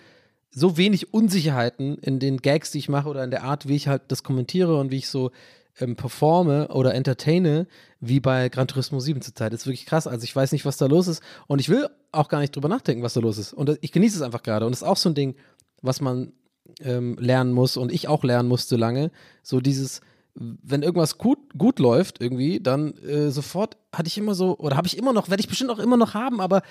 [0.49, 3.87] so wenig Unsicherheiten in den Gags, die ich mache oder in der Art, wie ich
[3.87, 5.31] halt das kommentiere und wie ich so
[5.79, 7.67] ähm, performe oder entertaine,
[7.99, 9.53] wie bei Gran Turismo 7 zurzeit.
[9.53, 10.07] Das ist wirklich krass.
[10.07, 12.69] Also ich weiß nicht, was da los ist und ich will auch gar nicht drüber
[12.69, 13.53] nachdenken, was da los ist.
[13.53, 14.65] Und ich genieße es einfach gerade.
[14.65, 15.35] Und das ist auch so ein Ding,
[15.81, 16.31] was man
[16.81, 19.11] ähm, lernen muss und ich auch lernen musste lange.
[19.43, 20.01] So dieses,
[20.35, 24.87] wenn irgendwas gut, gut läuft irgendwie, dann äh, sofort hatte ich immer so, oder habe
[24.87, 26.61] ich immer noch, werde ich bestimmt auch immer noch haben, aber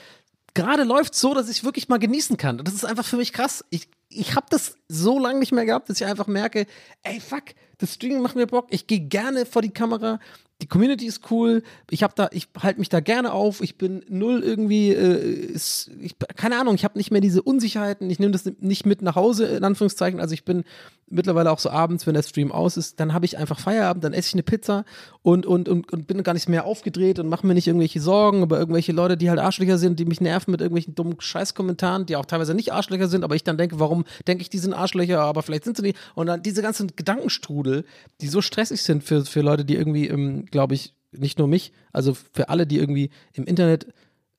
[0.57, 2.59] gerade läuft so, dass ich wirklich mal genießen kann.
[2.59, 3.65] Und das ist einfach für mich krass.
[3.71, 6.67] Ich ich habe das so lange nicht mehr gehabt, dass ich einfach merke,
[7.03, 7.45] ey, fuck,
[7.79, 8.69] das Streaming macht mir Bock.
[8.71, 10.19] Ich gehe gerne vor die Kamera.
[10.63, 11.63] Die Community ist cool.
[11.91, 13.61] Ich habe da, ich halte mich da gerne auf.
[13.61, 16.77] Ich bin null irgendwie, äh, ist, ich, keine Ahnung.
[16.77, 18.09] Ich habe nicht mehr diese Unsicherheiten.
[18.09, 20.19] Ich nehme das nicht mit nach Hause in Anführungszeichen.
[20.19, 20.65] Also ich bin
[21.09, 24.13] mittlerweile auch so abends, wenn der Stream aus ist, dann habe ich einfach Feierabend, dann
[24.13, 24.85] esse ich eine Pizza
[25.23, 28.43] und, und, und, und bin gar nicht mehr aufgedreht und mache mir nicht irgendwelche Sorgen
[28.43, 32.17] über irgendwelche Leute, die halt Arschlöcher sind, die mich nerven mit irgendwelchen dummen Scheißkommentaren, die
[32.17, 35.21] auch teilweise nicht Arschlöcher sind, aber ich dann denke, warum denke ich, die sind Arschlöcher,
[35.21, 35.99] aber vielleicht sind sie nicht.
[36.15, 37.85] Und dann diese ganzen Gedankenstrudel,
[38.21, 41.73] die so stressig sind für, für Leute, die irgendwie, ähm, glaube ich, nicht nur mich,
[41.93, 43.87] also für alle, die irgendwie im Internet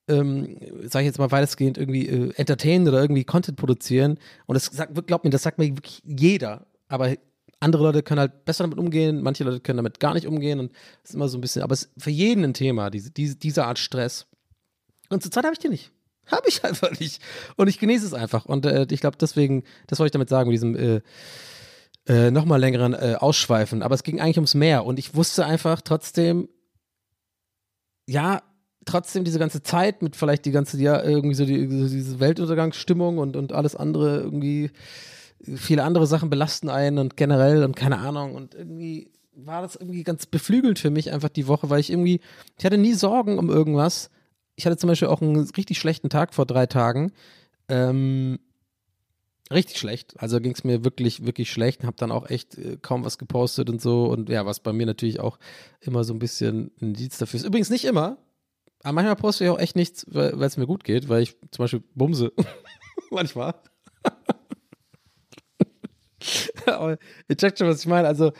[0.08, 4.18] ähm, sage ich jetzt mal weitestgehend, irgendwie äh, entertainen oder irgendwie Content produzieren.
[4.46, 6.66] Und das sagt, glaubt mir, das sagt mir wirklich jeder.
[6.88, 7.14] Aber
[7.60, 10.72] andere Leute können halt besser damit umgehen, manche Leute können damit gar nicht umgehen und
[11.02, 13.36] es ist immer so ein bisschen, aber es ist für jeden ein Thema, diese, diese,
[13.36, 14.26] diese Art Stress.
[15.08, 15.90] Und zurzeit habe ich die nicht.
[16.30, 17.22] Habe ich einfach nicht.
[17.56, 18.44] Und ich genieße es einfach.
[18.46, 21.00] Und äh, ich glaube, deswegen, das wollte ich damit sagen, mit diesem äh,
[22.06, 23.82] äh, nochmal längeren äh, Ausschweifen.
[23.82, 24.84] Aber es ging eigentlich ums Meer.
[24.84, 26.48] Und ich wusste einfach trotzdem,
[28.06, 28.42] ja,
[28.84, 33.18] trotzdem diese ganze Zeit mit vielleicht die ganze, ja, irgendwie so, die, so diese Weltuntergangsstimmung
[33.18, 34.70] und, und alles andere irgendwie,
[35.56, 40.02] viele andere Sachen belasten einen und generell und keine Ahnung und irgendwie war das irgendwie
[40.02, 42.20] ganz beflügelnd für mich einfach die Woche, weil ich irgendwie,
[42.58, 44.10] ich hatte nie Sorgen um irgendwas.
[44.58, 47.12] Ich hatte zum Beispiel auch einen richtig schlechten Tag vor drei Tagen.
[47.68, 48.40] Ähm,
[49.52, 50.14] richtig schlecht.
[50.18, 51.84] Also ging es mir wirklich, wirklich schlecht.
[51.84, 54.06] Hab dann auch echt äh, kaum was gepostet und so.
[54.06, 55.38] Und ja, was bei mir natürlich auch
[55.80, 57.46] immer so ein bisschen ein Dienst dafür ist.
[57.46, 58.18] Übrigens nicht immer.
[58.82, 61.62] Aber manchmal poste ich auch echt nichts, weil es mir gut geht, weil ich zum
[61.62, 62.32] Beispiel bumse.
[63.12, 63.54] manchmal.
[67.28, 68.08] ihr checkt schon, was ich meine.
[68.08, 68.32] Also,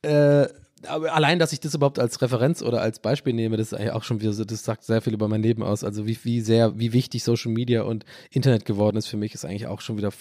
[0.00, 0.48] äh,
[0.88, 3.92] aber allein, dass ich das überhaupt als Referenz oder als Beispiel nehme, das ist eigentlich
[3.92, 5.84] auch schon wieder so, das sagt sehr viel über mein Leben aus.
[5.84, 9.44] Also wie, wie sehr, wie wichtig Social Media und Internet geworden ist für mich, ist
[9.44, 10.12] eigentlich auch schon wieder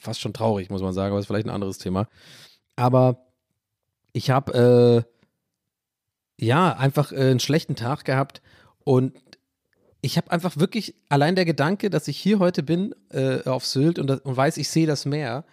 [0.00, 2.08] fast schon traurig, muss man sagen, aber ist vielleicht ein anderes Thema.
[2.76, 3.26] Aber
[4.12, 5.06] ich habe
[6.38, 8.42] äh, ja einfach äh, einen schlechten Tag gehabt
[8.84, 9.14] und
[10.00, 13.98] ich habe einfach wirklich allein der Gedanke, dass ich hier heute bin äh, auf Sylt
[13.98, 15.44] und, und weiß, ich sehe das Meer,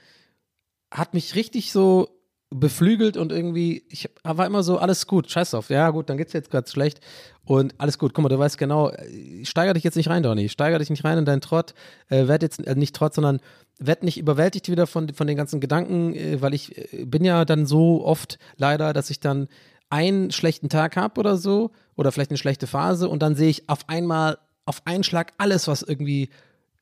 [0.91, 2.14] hat mich richtig so
[2.49, 6.34] beflügelt und irgendwie, ich war immer so, alles gut, scheiß drauf, ja gut, dann geht's
[6.34, 6.99] jetzt gerade schlecht
[7.43, 8.91] und alles gut, guck mal, du weißt genau,
[9.43, 11.73] steiger dich jetzt nicht rein, Donny, steiger dich nicht rein in deinen Trott,
[12.10, 13.39] äh, werd jetzt, äh, nicht Trott, sondern
[13.79, 17.45] werd nicht überwältigt wieder von, von den ganzen Gedanken, äh, weil ich äh, bin ja
[17.45, 19.47] dann so oft leider, dass ich dann
[19.89, 23.69] einen schlechten Tag habe oder so oder vielleicht eine schlechte Phase und dann sehe ich
[23.69, 26.29] auf einmal, auf einen Schlag alles, was irgendwie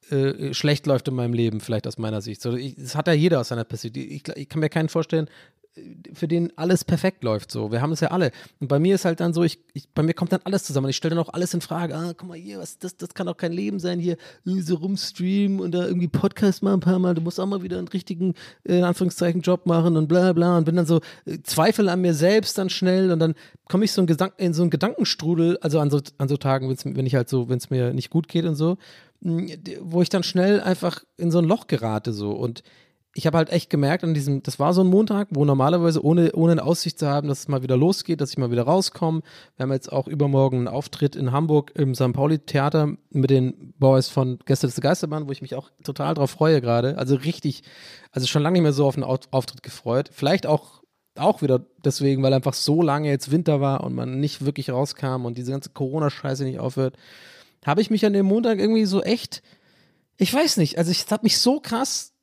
[0.09, 2.41] äh, schlecht läuft in meinem Leben, vielleicht aus meiner Sicht.
[2.41, 4.05] So, ich, das hat ja jeder aus seiner Perspektive.
[4.05, 5.27] Ich, ich, kann mir keinen vorstellen,
[6.13, 7.51] für den alles perfekt läuft.
[7.51, 8.31] So, wir haben es ja alle.
[8.59, 10.89] Und bei mir ist halt dann so, ich, ich bei mir kommt dann alles zusammen.
[10.89, 11.95] Ich stelle dann auch alles in Frage.
[11.95, 15.59] Ah, guck mal hier, was, das, das kann doch kein Leben sein hier, so rumstreamen
[15.59, 17.15] und da irgendwie Podcast machen ein paar Mal.
[17.15, 20.57] Du musst auch mal wieder einen richtigen, äh, in Anführungszeichen, Job machen und bla bla.
[20.57, 23.33] Und bin dann so, äh, Zweifel an mir selbst dann schnell und dann
[23.67, 27.05] komme ich so in, in so einen Gedankenstrudel, also an so, an so Tagen, wenn
[27.05, 28.77] ich halt so, wenn es mir nicht gut geht und so,
[29.23, 32.63] wo ich dann schnell einfach in so ein Loch gerate so und
[33.15, 36.31] ich habe halt echt gemerkt an diesem, das war so ein Montag, wo normalerweise ohne,
[36.33, 39.21] ohne eine Aussicht zu haben, dass es mal wieder losgeht, dass ich mal wieder rauskomme.
[39.55, 42.13] Wir haben jetzt auch übermorgen einen Auftritt in Hamburg im St.
[42.13, 46.31] Pauli Theater mit den Boys von Gäste des Geisterbahn, wo ich mich auch total drauf
[46.31, 46.97] freue gerade.
[46.97, 47.61] Also richtig,
[48.11, 50.09] also schon lange nicht mehr so auf einen Auftritt gefreut.
[50.11, 50.81] Vielleicht auch,
[51.15, 55.25] auch wieder deswegen, weil einfach so lange jetzt Winter war und man nicht wirklich rauskam
[55.25, 56.97] und diese ganze Corona-Scheiße nicht aufhört.
[57.65, 59.41] Habe ich mich an dem Montag irgendwie so echt,
[60.17, 62.13] ich weiß nicht, also ich habe mich so krass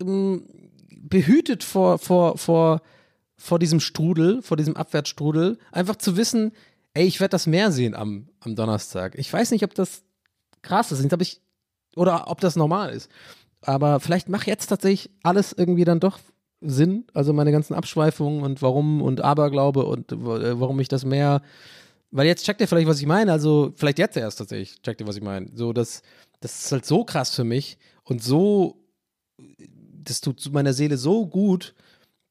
[0.00, 0.44] ähm,
[0.88, 2.82] behütet vor, vor, vor,
[3.36, 6.52] vor diesem Strudel, vor diesem Abwärtsstrudel, einfach zu wissen,
[6.94, 9.14] ey, ich werde das Meer sehen am, am Donnerstag.
[9.16, 10.02] Ich weiß nicht, ob das
[10.62, 11.40] krass ist, ob ich,
[11.96, 13.10] oder ob das normal ist.
[13.62, 16.18] Aber vielleicht macht jetzt tatsächlich alles irgendwie dann doch
[16.60, 21.42] Sinn, also meine ganzen Abschweifungen und warum und Aberglaube und äh, warum ich das Meer,
[22.10, 25.06] weil jetzt checkt ihr vielleicht, was ich meine, also vielleicht jetzt erst tatsächlich checkt ihr,
[25.06, 25.50] was ich meine.
[25.54, 26.02] So, das,
[26.40, 28.80] das ist halt so krass für mich und so
[30.04, 31.74] das tut meiner Seele so gut,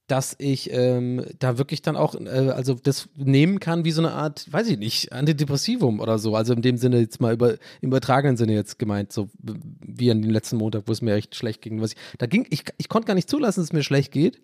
[0.07, 4.11] dass ich ähm, da wirklich dann auch, äh, also das nehmen kann wie so eine
[4.11, 6.35] Art, weiß ich nicht, Antidepressivum oder so.
[6.35, 10.23] Also in dem Sinne jetzt mal über, im übertragenen Sinne jetzt gemeint, so wie an
[10.23, 11.79] dem letzten Montag, wo es mir echt schlecht ging.
[11.79, 14.41] Was ich, da ging, ich, ich konnte gar nicht zulassen, dass es mir schlecht geht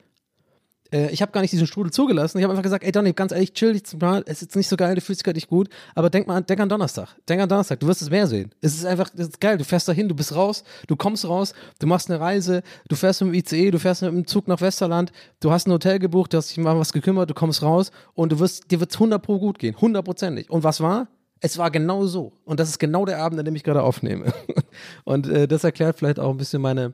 [0.91, 2.37] äh, ich habe gar nicht diesen Strudel zugelassen.
[2.37, 4.23] Ich habe einfach gesagt, ey Donny, ganz ehrlich, chill dich mal.
[4.25, 6.69] Es ist nicht so geil, du fühlst dich nicht gut, aber denk mal, denk an
[6.69, 7.15] Donnerstag.
[7.27, 8.51] Denk an Donnerstag, du wirst es mehr sehen.
[8.61, 9.57] Es ist einfach, es ist geil.
[9.57, 13.21] Du fährst dahin, du bist raus, du kommst raus, du machst eine Reise, du fährst
[13.21, 16.33] mit dem ICE, du fährst mit dem Zug nach Westerland, du hast ein Hotel gebucht,
[16.33, 18.95] du hast dich mal was gekümmert, du kommst raus und du wirst, dir wird es
[18.95, 20.49] 100 pro gut gehen, hundertprozentig.
[20.49, 21.07] Und was war?
[21.41, 22.33] Es war genau so.
[22.45, 24.33] Und das ist genau der Abend, an dem ich gerade aufnehme.
[25.03, 26.93] Und äh, das erklärt vielleicht auch ein bisschen meine,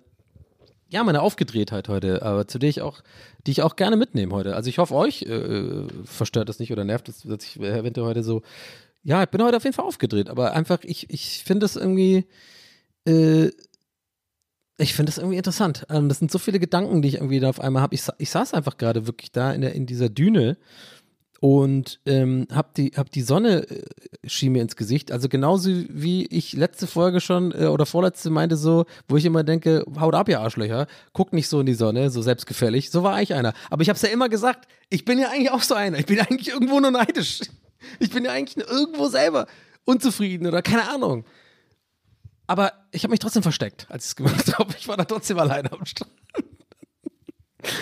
[0.91, 3.01] ja, meine Aufgedrehtheit heute, aber zu der ich auch,
[3.47, 4.56] die ich auch gerne mitnehme heute.
[4.56, 8.23] Also ich hoffe, euch äh, verstört das nicht oder nervt es, dass ich eventuell heute
[8.23, 8.41] so,
[9.01, 12.27] ja, ich bin heute auf jeden Fall aufgedreht, aber einfach, ich, ich finde das irgendwie,
[13.08, 13.51] äh,
[14.77, 15.86] ich finde das irgendwie interessant.
[15.89, 17.95] Ähm, das sind so viele Gedanken, die ich irgendwie da auf einmal habe.
[17.95, 20.58] Ich, ich saß einfach gerade wirklich da in, der, in dieser Düne
[21.41, 23.84] und ähm, hab die hab die Sonne äh,
[24.25, 25.12] schien mir ins Gesicht.
[25.12, 29.43] Also genauso wie ich letzte Folge schon äh, oder vorletzte meinte so wo ich immer
[29.43, 30.86] denke haut ab ihr Arschlöcher.
[31.13, 32.91] Guckt nicht so in die Sonne so selbstgefällig.
[32.91, 33.54] So war ich einer.
[33.71, 35.97] Aber ich habe es ja immer gesagt ich bin ja eigentlich auch so einer.
[35.97, 37.41] Ich bin eigentlich irgendwo nur neidisch.
[37.99, 39.47] Ich bin ja eigentlich nur irgendwo selber
[39.84, 41.25] unzufrieden oder keine Ahnung.
[42.45, 45.39] Aber ich habe mich trotzdem versteckt als ich es gemacht habe ich war da trotzdem
[45.39, 46.12] alleine am Strand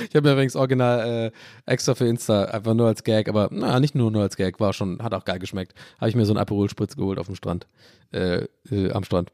[0.09, 3.79] ich habe mir übrigens original äh, extra für Insta, einfach nur als Gag, aber na,
[3.79, 5.73] nicht nur, nur als Gag, war schon, hat auch geil geschmeckt.
[5.99, 7.67] Habe ich mir so einen Aperol-Spritz geholt auf dem Strand,
[8.11, 9.31] äh, äh, am Strand.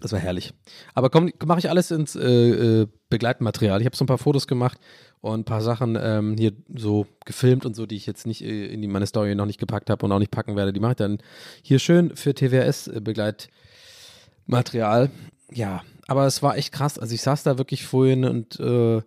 [0.00, 0.52] Das war herrlich.
[0.94, 3.80] Aber komm, mache ich alles ins äh, äh, Begleitmaterial.
[3.80, 4.78] Ich habe so ein paar Fotos gemacht
[5.20, 8.66] und ein paar Sachen ähm, hier so gefilmt und so, die ich jetzt nicht äh,
[8.66, 10.72] in die, meine Story noch nicht gepackt habe und auch nicht packen werde.
[10.72, 11.18] Die mache ich dann
[11.62, 15.10] hier schön für TWS-Begleitmaterial.
[15.50, 16.98] Ja, aber es war echt krass.
[16.98, 19.00] Also ich saß da wirklich vorhin und äh,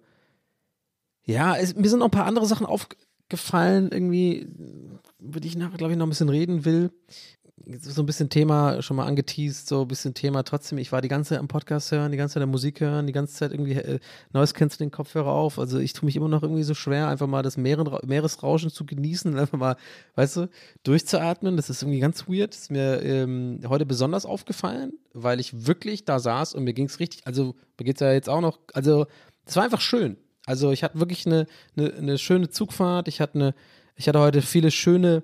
[1.27, 4.47] ja, es, mir sind noch ein paar andere Sachen aufgefallen, irgendwie,
[5.19, 6.89] über die ich nachher, glaube ich, noch ein bisschen reden will.
[7.81, 10.77] So ein bisschen Thema schon mal angeteased, so ein bisschen Thema trotzdem.
[10.77, 13.13] Ich war die ganze Zeit am Podcast hören, die ganze Zeit am Musik hören, die
[13.13, 13.99] ganze Zeit irgendwie äh,
[14.31, 15.59] Neues kennst du den Kopfhörer auf.
[15.59, 18.85] Also ich tue mich immer noch irgendwie so schwer, einfach mal das Meeren, Meeresrauschen zu
[18.85, 19.75] genießen und einfach mal,
[20.15, 20.49] weißt du,
[20.83, 21.57] durchzuatmen.
[21.57, 22.53] Das ist irgendwie ganz weird.
[22.53, 26.85] Das ist mir ähm, heute besonders aufgefallen, weil ich wirklich da saß und mir ging
[26.85, 29.07] es richtig, also mir geht es ja jetzt auch noch, also
[29.45, 30.15] es war einfach schön.
[30.47, 33.07] Also ich hatte wirklich eine, eine, eine schöne Zugfahrt.
[33.09, 33.55] Ich hatte, eine,
[33.95, 35.23] ich hatte heute viele schöne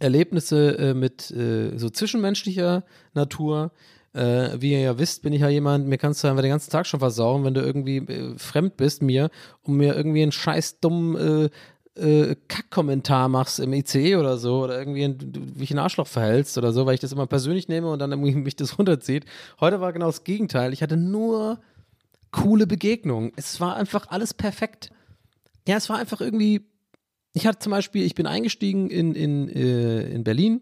[0.00, 2.84] Erlebnisse äh, mit äh, so zwischenmenschlicher
[3.14, 3.70] Natur.
[4.12, 6.70] Äh, wie ihr ja wisst, bin ich ja jemand, mir kannst du einfach den ganzen
[6.70, 9.30] Tag schon versauen, wenn du irgendwie äh, fremd bist mir
[9.62, 11.50] und mir irgendwie einen scheiß dummen äh,
[11.94, 16.72] äh, Kack-Kommentar machst im ICE oder so oder irgendwie ein, ich ein Arschloch verhältst oder
[16.72, 19.26] so, weil ich das immer persönlich nehme und dann irgendwie mich das runterzieht.
[19.60, 20.72] Heute war genau das Gegenteil.
[20.72, 21.60] Ich hatte nur
[22.32, 23.32] coole Begegnungen.
[23.36, 24.90] Es war einfach alles perfekt.
[25.68, 26.68] Ja, es war einfach irgendwie.
[27.34, 30.60] Ich hatte zum Beispiel, ich bin eingestiegen in, in, äh, in Berlin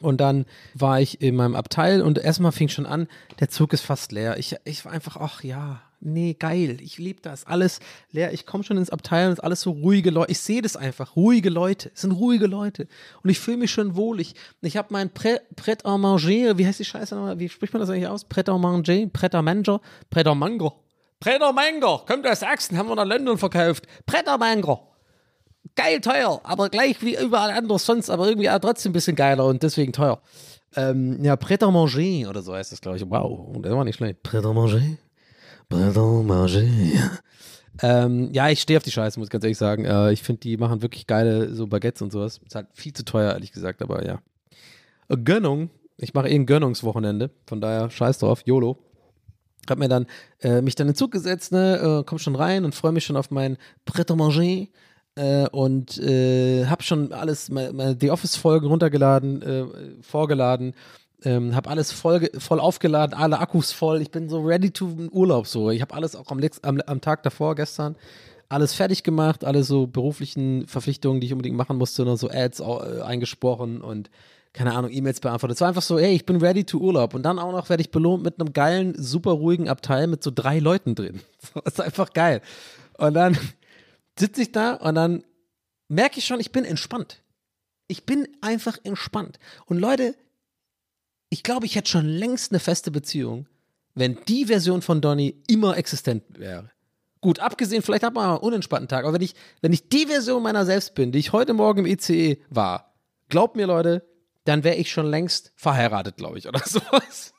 [0.00, 0.44] und dann
[0.74, 3.06] war ich in meinem Abteil und erstmal fing schon an,
[3.38, 4.38] der Zug ist fast leer.
[4.38, 7.46] Ich, ich war einfach, ach ja, nee, geil, ich liebe das.
[7.46, 8.32] Alles leer.
[8.32, 10.32] Ich komme schon ins Abteil und es ist alles so ruhige Leute.
[10.32, 11.90] Ich sehe das einfach, ruhige Leute.
[11.94, 12.88] Es sind ruhige Leute.
[13.22, 14.20] Und ich fühle mich schon wohl.
[14.20, 14.34] Ich,
[14.76, 17.38] habe mein Prêt Prêt à manger, wie heißt die Scheiße nochmal?
[17.38, 18.28] Wie spricht man das eigentlich aus?
[18.28, 20.74] Prêt à manger, Prêt à manger, Prêt à mango.
[21.20, 23.86] Prêt à mango, kommt aus Sachsen, haben wir nach London verkauft.
[24.06, 24.92] Prêt à mango
[25.74, 29.46] geil teuer, aber gleich wie überall anders sonst, aber irgendwie auch trotzdem ein bisschen geiler
[29.46, 30.20] und deswegen teuer.
[30.74, 33.08] Ähm, ja, Prêt à manger oder so heißt das, glaube ich.
[33.08, 34.22] Wow, der war nicht schlecht.
[34.22, 34.42] Prêt
[35.72, 37.20] à manger.
[37.80, 39.84] Ähm, ja, ich stehe auf die Scheiße, muss ich ganz ehrlich sagen.
[39.84, 42.40] Äh, ich finde, die machen wirklich geile so Baguettes und sowas.
[42.44, 44.20] Ist halt viel zu teuer, ehrlich gesagt, aber ja.
[45.08, 45.70] Äh, Gönnung.
[45.96, 47.30] Ich mache eh ein Gönnungswochenende.
[47.46, 48.78] Von daher, scheiß drauf, YOLO.
[49.68, 50.06] Hab mir dann,
[50.40, 53.04] äh, mich dann in den Zug gesetzt, ne, äh, komm schon rein und freue mich
[53.04, 53.56] schon auf mein
[53.86, 54.66] Prêt à manger.
[55.14, 59.66] Äh, und äh, habe schon alles, meine, meine The Office-Folgen runtergeladen, äh,
[60.00, 60.74] vorgeladen,
[61.24, 64.00] ähm, habe alles voll, voll aufgeladen, alle Akkus voll.
[64.02, 65.70] Ich bin so ready to Urlaub so.
[65.70, 67.96] Ich habe alles auch am, am, am Tag davor gestern
[68.52, 72.60] alles fertig gemacht, alle so beruflichen Verpflichtungen, die ich unbedingt machen musste, noch so Ads
[72.60, 74.10] äh, eingesprochen und
[74.52, 75.56] keine Ahnung, E-Mails beantwortet.
[75.56, 77.14] Es war einfach so, hey, ich bin ready to Urlaub.
[77.14, 80.30] Und dann auch noch werde ich belohnt mit einem geilen, super ruhigen Abteil mit so
[80.30, 81.20] drei Leuten drin.
[81.64, 82.42] Das ist einfach geil.
[82.98, 83.38] Und dann
[84.18, 85.24] sitze ich da und dann
[85.88, 87.22] merke ich schon, ich bin entspannt.
[87.88, 89.38] Ich bin einfach entspannt.
[89.64, 90.14] Und Leute,
[91.32, 93.46] ich glaube, ich hätte schon längst eine feste Beziehung,
[93.94, 96.70] wenn die Version von Donny immer existent wäre.
[97.22, 100.42] Gut, abgesehen, vielleicht hat man einen unentspannten Tag, aber wenn ich, wenn ich die Version
[100.42, 102.92] meiner selbst bin, die ich heute Morgen im ICE war,
[103.30, 104.04] glaubt mir, Leute,
[104.44, 107.32] dann wäre ich schon längst verheiratet, glaube ich, oder sowas.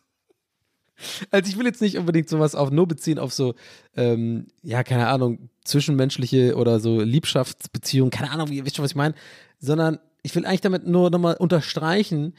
[1.29, 3.53] Also ich will jetzt nicht unbedingt sowas auf nur beziehen auf so,
[3.95, 8.95] ähm, ja, keine Ahnung, zwischenmenschliche oder so Liebschaftsbeziehungen, keine Ahnung, wie, wisst ihr, was ich
[8.95, 9.13] meine,
[9.59, 12.33] sondern ich will eigentlich damit nur nochmal unterstreichen,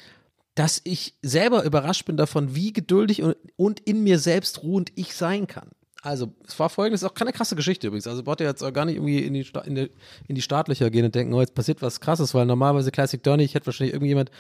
[0.55, 5.15] dass ich selber überrascht bin davon, wie geduldig und, und in mir selbst ruhend ich
[5.15, 5.71] sein kann.
[6.03, 8.07] Also, es war folgendes, auch keine krasse Geschichte übrigens.
[8.07, 9.91] Also, braucht ihr jetzt auch gar nicht irgendwie in die, Sta- in, die,
[10.29, 13.43] in die Startlöcher gehen und denken, oh, jetzt passiert was krasses, weil normalerweise Classic Donny,
[13.45, 14.31] ich hätte wahrscheinlich irgendjemand,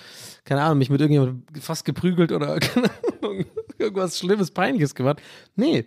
[0.45, 2.91] keine Ahnung, mich mit irgendjemandem fast geprügelt oder keine
[3.23, 3.47] Ahnung,
[3.79, 5.23] irgendwas Schlimmes, Peinliches gemacht.
[5.57, 5.87] Nee.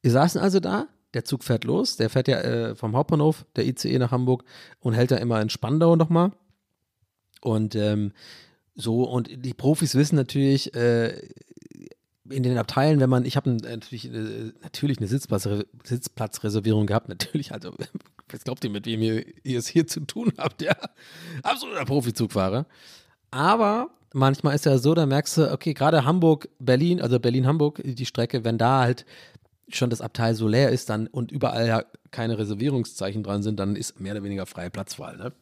[0.00, 3.66] Wir saßen also da, der Zug fährt los, der fährt ja äh, vom Hauptbahnhof, der
[3.66, 4.44] ICE nach Hamburg
[4.80, 6.32] und hält ja immer in Spandau nochmal.
[7.42, 8.12] Und ähm,
[8.74, 11.20] so, und die Profis wissen natürlich, äh,
[12.30, 15.48] in den Abteilen, wenn man, ich habe natürlich, äh, natürlich eine Sitzplatz,
[15.84, 17.74] Sitzplatzreservierung gehabt, natürlich, also,
[18.30, 20.74] was glaubt ihr, mit wem ihr, ihr es hier zu tun habt, ja?
[21.42, 22.66] Absoluter Profizugfahrer.
[23.30, 28.06] Aber manchmal ist ja so, da merkst du, okay, gerade Hamburg, Berlin, also Berlin-Hamburg, die
[28.06, 29.04] Strecke, wenn da halt
[29.68, 33.74] schon das Abteil so leer ist dann und überall ja keine Reservierungszeichen dran sind, dann
[33.74, 35.32] ist mehr oder weniger freie Platzwahl, ne?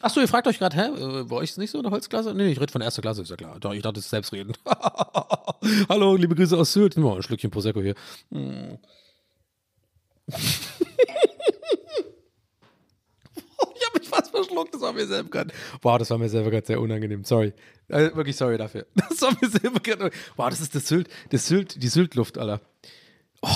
[0.00, 2.34] Achso, ihr fragt euch gerade, hä, bei euch ist nicht so eine Holzklasse?
[2.34, 3.58] Nee, ich rede von erster Klasse, ist ja klar.
[3.60, 4.58] Doch, ich dachte, es ist selbstredend.
[5.88, 6.96] Hallo, liebe Grüße aus Sylt.
[6.96, 7.94] Mal ein Schlückchen Prosecco hier.
[8.30, 8.78] Hm.
[10.26, 10.36] ich
[13.86, 15.54] habe mich fast verschluckt, das war mir selber gerade.
[15.80, 17.24] Wow, das war mir selber gerade sehr unangenehm.
[17.24, 17.52] Sorry.
[17.88, 18.86] Also, wirklich sorry dafür.
[18.94, 20.10] Das war mir selber gerade.
[20.36, 22.60] Wow, das ist das Sylt, das Sylt, die Sylt-Luft, Alter.
[23.42, 23.48] Oh,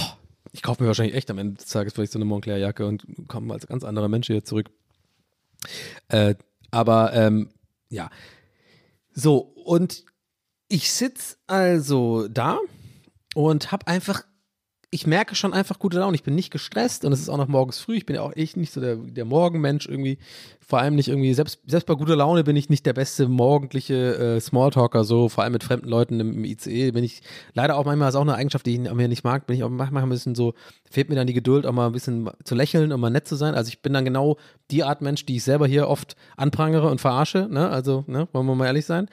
[0.53, 3.53] ich kaufe mir wahrscheinlich echt am Ende des Tages vielleicht so eine Montclair-Jacke und komme
[3.53, 4.71] als ganz anderer Mensch hier zurück.
[6.09, 6.35] Äh,
[6.71, 7.51] aber ähm,
[7.89, 8.11] ja.
[9.13, 10.05] So, und
[10.69, 12.59] ich sitze also da
[13.35, 14.23] und habe einfach,
[14.91, 16.15] ich merke schon einfach gute Laune.
[16.15, 17.97] Ich bin nicht gestresst und es ist auch noch morgens früh.
[17.97, 20.19] Ich bin ja auch echt nicht so der, der Morgenmensch irgendwie.
[20.67, 24.37] Vor allem nicht irgendwie, selbst, selbst bei guter Laune bin ich nicht der beste morgendliche
[24.37, 26.93] äh, Smalltalker, so vor allem mit fremden Leuten im, im ICE.
[26.93, 27.21] Bin ich
[27.53, 29.69] leider auch manchmal, ist auch eine Eigenschaft, die ich mir nicht mag, bin ich auch
[29.69, 30.55] manchmal ein bisschen so,
[30.91, 33.37] fehlt mir dann die Geduld, auch mal ein bisschen zu lächeln und mal nett zu
[33.37, 33.55] sein.
[33.55, 34.39] Also ich bin dann genau
[34.71, 37.69] die Art Mensch, die ich selber hier oft anprangere und verarsche, ne?
[37.69, 39.09] Also, ne, wollen wir mal ehrlich sein.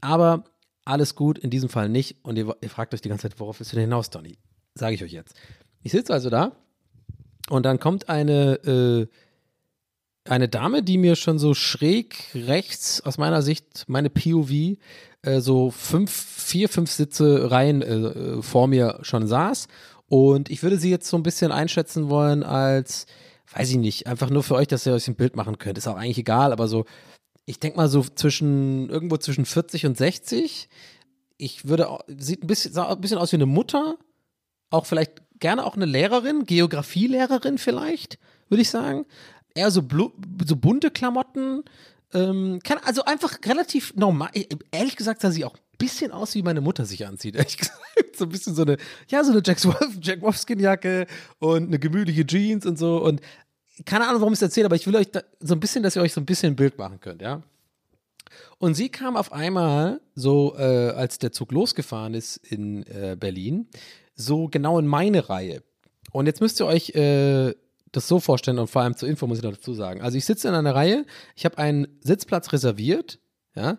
[0.00, 0.44] Aber
[0.86, 2.16] alles gut, in diesem Fall nicht.
[2.22, 4.38] Und ihr, ihr fragt euch die ganze Zeit, worauf willst du denn hinaus, Donny?
[4.78, 5.34] Sage ich euch jetzt.
[5.82, 6.52] Ich sitze also da
[7.50, 9.06] und dann kommt eine, äh,
[10.28, 14.50] eine Dame, die mir schon so schräg rechts, aus meiner Sicht, meine POV,
[15.22, 19.68] äh, so fünf, vier, fünf Sitze rein äh, vor mir schon saß.
[20.06, 23.06] Und ich würde sie jetzt so ein bisschen einschätzen wollen als,
[23.52, 25.78] weiß ich nicht, einfach nur für euch, dass ihr euch ein Bild machen könnt.
[25.78, 26.84] Ist auch eigentlich egal, aber so
[27.48, 30.68] ich denke mal so zwischen, irgendwo zwischen 40 und 60.
[31.38, 33.96] Ich würde, sieht ein bisschen, sah ein bisschen aus wie eine Mutter.
[34.70, 39.06] Auch vielleicht gerne auch eine Lehrerin, Geografielehrerin vielleicht, würde ich sagen.
[39.54, 39.82] Eher so,
[40.44, 41.64] so bunte Klamotten.
[42.14, 44.30] Ähm, kann, also einfach relativ normal.
[44.34, 47.36] E-, ehrlich gesagt sah sie auch ein bisschen aus, wie meine Mutter sich anzieht.
[47.36, 47.76] Ehrlich gesagt.
[48.16, 48.78] So ein bisschen so eine,
[49.08, 49.58] ja, so eine Jack,
[50.00, 51.06] Jack Wolfskin-Jacke
[51.38, 53.02] und eine gemütliche Jeans und so.
[53.02, 53.20] Und
[53.84, 55.96] keine Ahnung, warum ich es erzähle, aber ich will euch da, so ein bisschen, dass
[55.96, 57.42] ihr euch so ein bisschen ein Bild machen könnt, ja.
[58.58, 63.68] Und sie kam auf einmal, so äh, als der Zug losgefahren ist in äh, Berlin,
[64.18, 65.62] so genau in meine Reihe.
[66.12, 67.54] Und jetzt müsst ihr euch äh,
[67.92, 70.02] das so vorstellen und vor allem zur Info muss ich noch dazu sagen.
[70.02, 73.18] Also ich sitze in einer Reihe, ich habe einen Sitzplatz reserviert,
[73.54, 73.78] ja,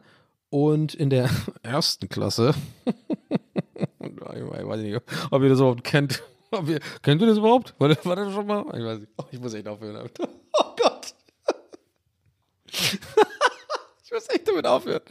[0.49, 1.30] und in der
[1.63, 2.54] ersten Klasse,
[2.86, 6.23] ich weiß nicht, ob ihr das überhaupt kennt,
[6.63, 7.75] wir, kennt ihr das überhaupt?
[7.78, 8.65] War war das schon mal?
[8.73, 9.12] Ich weiß nicht.
[9.17, 10.10] Oh, ich muss echt aufhören.
[10.54, 11.13] Oh Gott.
[12.71, 15.02] ich muss echt damit aufhören.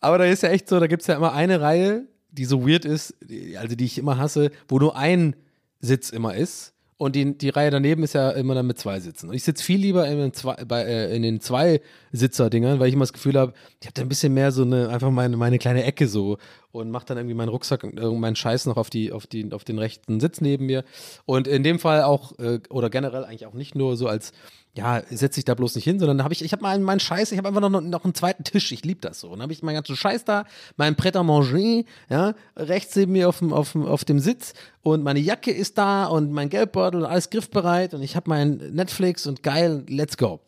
[0.00, 2.66] Aber da ist ja echt so, da gibt es ja immer eine Reihe, die so
[2.66, 3.14] weird ist,
[3.56, 5.36] also die ich immer hasse, wo nur ein
[5.80, 6.72] Sitz immer ist.
[6.96, 9.28] Und die, die Reihe daneben ist ja immer dann mit zwei Sitzen.
[9.28, 13.02] Und ich sitze viel lieber in, zwei, bei, äh, in den Zwei-Sitzer-Dingern, weil ich immer
[13.02, 15.82] das Gefühl habe, ich habe da ein bisschen mehr so eine, einfach meine, meine kleine
[15.82, 16.38] Ecke so
[16.72, 19.64] und mache dann irgendwie meinen Rucksack und meinen Scheiß noch auf, die, auf, die, auf
[19.64, 20.84] den rechten Sitz neben mir.
[21.26, 24.32] Und in dem Fall auch, äh, oder generell eigentlich auch nicht nur so als
[24.74, 27.30] ja, setze ich da bloß nicht hin, sondern habe ich, ich habe mal meinen Scheiß,
[27.30, 29.28] ich habe einfach noch, noch einen zweiten Tisch, ich liebe das so.
[29.30, 30.44] Dann habe ich meinen ganzen Scheiß da,
[30.76, 34.54] mein Pret à manger, ja, rechts neben mir auf dem, auf, dem, auf dem Sitz
[34.82, 38.56] und meine Jacke ist da und mein Geldbeutel und alles griffbereit und ich habe mein
[38.72, 40.40] Netflix und geil, let's go.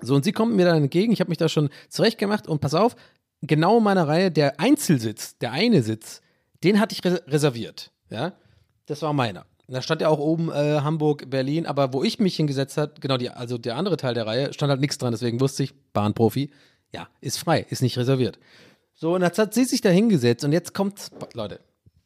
[0.00, 2.74] So, und sie kommt mir dann entgegen, ich habe mich da schon zurechtgemacht und pass
[2.74, 2.94] auf,
[3.42, 6.22] genau in meiner Reihe, der Einzelsitz, der eine Sitz,
[6.64, 8.32] den hatte ich reserviert, ja,
[8.86, 9.46] das war meiner.
[9.68, 13.16] Da stand ja auch oben äh, Hamburg, Berlin, aber wo ich mich hingesetzt habe, genau,
[13.16, 16.50] die, also der andere Teil der Reihe, stand halt nichts dran, deswegen wusste ich, Bahnprofi,
[16.92, 18.38] ja, ist frei, ist nicht reserviert.
[18.94, 21.60] So, und jetzt hat sie sich da hingesetzt und jetzt kommt, Leute,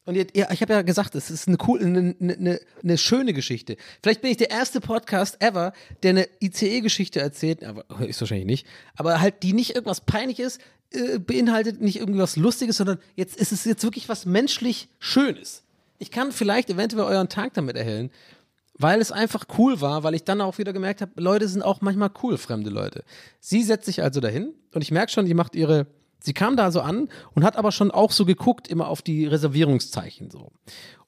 [0.07, 3.33] und jetzt, ja, ich habe ja gesagt, es ist eine cool, eine, eine, eine, schöne
[3.33, 3.77] Geschichte.
[4.01, 5.73] Vielleicht bin ich der erste Podcast ever,
[6.05, 10.61] der eine ICE-Geschichte erzählt, aber ist wahrscheinlich nicht, aber halt, die nicht irgendwas peinlich ist,
[10.97, 15.63] äh, beinhaltet nicht irgendwas Lustiges, sondern jetzt ist es jetzt wirklich was menschlich Schönes
[15.99, 18.11] ich kann vielleicht eventuell euren Tag damit erhellen,
[18.79, 21.81] weil es einfach cool war, weil ich dann auch wieder gemerkt habe, Leute sind auch
[21.81, 23.05] manchmal cool, fremde Leute.
[23.41, 25.87] Sie setzt sich also dahin und ich merke schon, die macht ihre,
[26.21, 29.27] sie kam da so an und hat aber schon auch so geguckt, immer auf die
[29.27, 30.53] Reservierungszeichen so.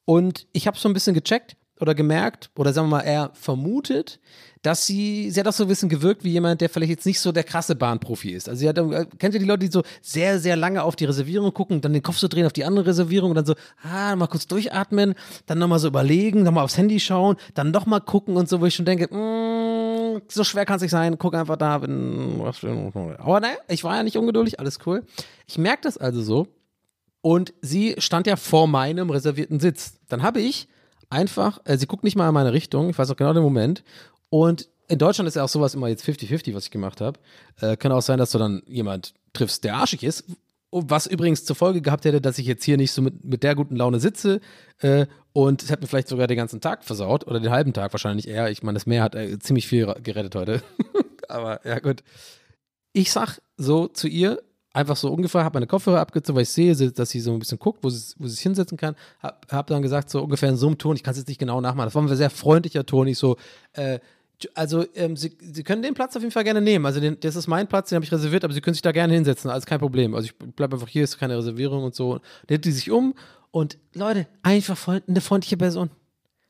[0.05, 4.19] Und ich habe so ein bisschen gecheckt oder gemerkt oder sagen wir mal eher vermutet,
[4.61, 7.21] dass sie, sie hat auch so ein bisschen gewirkt wie jemand, der vielleicht jetzt nicht
[7.21, 8.49] so der krasse Bahnprofi ist.
[8.49, 11.05] Also sie hat, äh, kennt ihr die Leute, die so sehr, sehr lange auf die
[11.05, 14.15] Reservierung gucken, dann den Kopf so drehen auf die andere Reservierung und dann so, ah,
[14.17, 15.15] mal kurz durchatmen,
[15.45, 18.75] dann nochmal so überlegen, nochmal aufs Handy schauen, dann nochmal gucken und so, wo ich
[18.75, 23.55] schon denke, mm, so schwer kann es nicht sein, guck einfach da, wenn, aber naja,
[23.69, 25.05] ich war ja nicht ungeduldig, alles cool.
[25.47, 26.47] Ich merke das also so,
[27.21, 29.99] Und sie stand ja vor meinem reservierten Sitz.
[30.07, 30.67] Dann habe ich
[31.09, 33.83] einfach, äh, sie guckt nicht mal in meine Richtung, ich weiß auch genau den Moment.
[34.29, 37.19] Und in Deutschland ist ja auch sowas immer jetzt 50-50, was ich gemacht habe.
[37.61, 40.25] Äh, kann auch sein, dass du dann jemand triffst, der arschig ist.
[40.71, 43.55] Was übrigens zur Folge gehabt hätte, dass ich jetzt hier nicht so mit, mit der
[43.55, 44.39] guten Laune sitze.
[44.79, 47.25] Äh, und es hätte mir vielleicht sogar den ganzen Tag versaut.
[47.27, 48.49] Oder den halben Tag wahrscheinlich eher.
[48.49, 50.61] Ich meine, das Meer hat äh, ziemlich viel gerettet heute.
[51.27, 52.03] Aber ja, gut.
[52.93, 54.41] Ich sag so zu ihr,
[54.73, 57.59] einfach so ungefähr, habe meine Kopfhörer abgezogen, weil ich sehe, dass sie so ein bisschen
[57.59, 58.95] guckt, wo sie, wo sie sich hinsetzen kann.
[59.21, 61.39] Hab, hab dann gesagt, so ungefähr in so einem Ton, ich kann es jetzt nicht
[61.39, 61.87] genau nachmachen.
[61.87, 63.07] Das war ein sehr freundlicher Ton.
[63.07, 63.37] Ich so,
[63.73, 63.99] äh,
[64.53, 66.85] also ähm, sie, sie können den Platz auf jeden Fall gerne nehmen.
[66.85, 68.91] Also den, das ist mein Platz, den habe ich reserviert, aber Sie können sich da
[68.91, 70.15] gerne hinsetzen, alles kein Problem.
[70.15, 72.19] Also ich bleibe einfach hier, ist keine Reservierung und so.
[72.47, 73.15] Dann die sich um
[73.51, 75.89] und Leute, einfach voll, eine freundliche Person.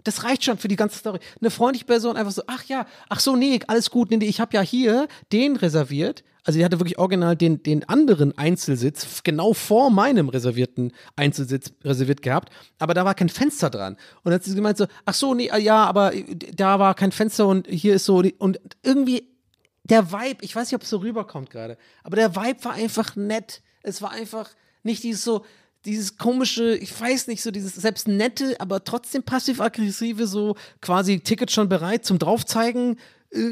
[0.03, 1.19] Das reicht schon für die ganze Story.
[1.41, 4.53] Eine freundliche Person einfach so, ach ja, ach so, nee, alles gut, nee, ich habe
[4.53, 6.23] ja hier den reserviert.
[6.49, 12.23] Also die hatte wirklich original den, den anderen Einzelsitz genau vor meinem reservierten Einzelsitz reserviert
[12.23, 13.93] gehabt, aber da war kein Fenster dran.
[13.93, 16.95] Und dann hat sie gemeint so, ach so, nee, äh, ja, aber äh, da war
[16.95, 19.29] kein Fenster und hier ist so, und irgendwie
[19.83, 23.15] der Vibe, ich weiß nicht, ob es so rüberkommt gerade, aber der Vibe war einfach
[23.15, 23.61] nett.
[23.83, 24.49] Es war einfach
[24.81, 25.45] nicht dieses so,
[25.85, 31.51] dieses komische, ich weiß nicht, so dieses selbst nette, aber trotzdem passiv-aggressive, so quasi Ticket
[31.51, 32.97] schon bereit zum Draufzeigen,
[33.29, 33.51] äh,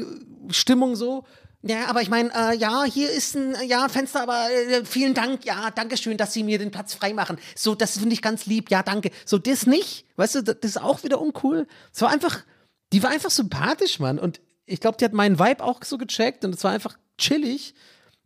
[0.50, 1.24] Stimmung so.
[1.62, 5.44] Ja, aber ich meine, äh, ja, hier ist ein ja, Fenster, aber äh, vielen Dank,
[5.44, 7.36] ja, danke schön, dass Sie mir den Platz freimachen.
[7.56, 9.10] So, das finde ich ganz lieb, ja, danke.
[9.24, 11.66] So, das nicht, weißt du, das ist auch wieder uncool.
[11.92, 12.44] Es war einfach,
[12.92, 14.20] die war einfach sympathisch, Mann.
[14.20, 17.74] Und ich glaube, die hat meinen Vibe auch so gecheckt und es war einfach chillig.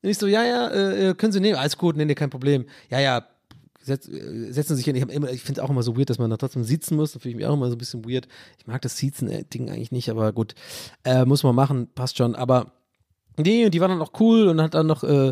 [0.03, 2.31] Und ich so, ja, ja, äh, äh, können Sie nehmen, alles gut, nee, nee, kein
[2.31, 2.67] Problem.
[2.91, 3.27] Ja, ja,
[3.81, 4.97] setz, äh, setzen Sie sich hin.
[4.97, 7.13] Ich, ich finde es auch immer so weird, dass man da trotzdem sitzen muss.
[7.13, 8.29] Da fühle ich mich auch immer so ein bisschen weird.
[8.59, 10.55] Ich mag das Sitzen-Ding eigentlich nicht, aber gut,
[11.05, 12.35] äh, muss man machen, passt schon.
[12.35, 12.73] Aber
[13.37, 15.29] nee, und die war dann auch cool und hat dann noch, äh,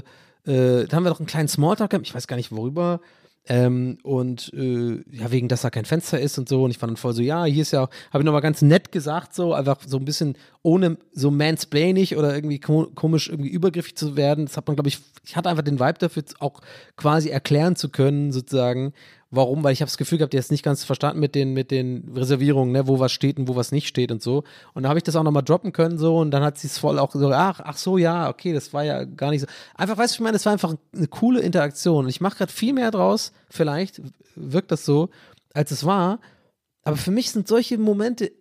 [0.47, 2.07] äh, da haben wir noch einen kleinen Smalltalk gehabt.
[2.07, 3.01] Ich weiß gar nicht worüber.
[3.49, 6.65] Ähm, und äh, ja, wegen, dass da kein Fenster ist und so.
[6.65, 8.93] Und ich war dann voll so, ja, hier ist ja, habe ich nochmal ganz nett
[8.93, 13.97] gesagt, so, einfach so ein bisschen ohne so mansplainig oder irgendwie ko komisch irgendwie übergriffig
[13.97, 14.47] zu werden.
[14.47, 16.61] Das hat man, glaube ich, ich hatte einfach den Vibe dafür, auch
[16.97, 18.93] quasi erklären zu können, sozusagen,
[19.31, 21.71] warum, weil ich habe das Gefühl gehabt, der ist nicht ganz verstanden mit den, mit
[21.71, 24.45] den Reservierungen, ne, wo was steht und wo was nicht steht und so.
[24.75, 26.79] Und da habe ich das auch nochmal droppen können, so, und dann hat sie es
[26.79, 29.47] voll auch so, ach, ach so, ja, okay, das war ja gar nicht so.
[29.77, 32.05] Einfach, weißt du, ich meine, das war einfach eine coole Interaktion.
[32.05, 34.03] Und ich mache gerade viel mehr draus, vielleicht
[34.35, 35.11] wirkt das so,
[35.55, 36.21] als es war.
[36.83, 38.33] Aber für mich sind solche Momente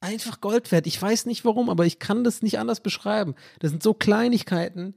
[0.00, 0.86] einfach Gold wert.
[0.86, 3.34] Ich weiß nicht warum, aber ich kann das nicht anders beschreiben.
[3.60, 4.94] Das sind so Kleinigkeiten.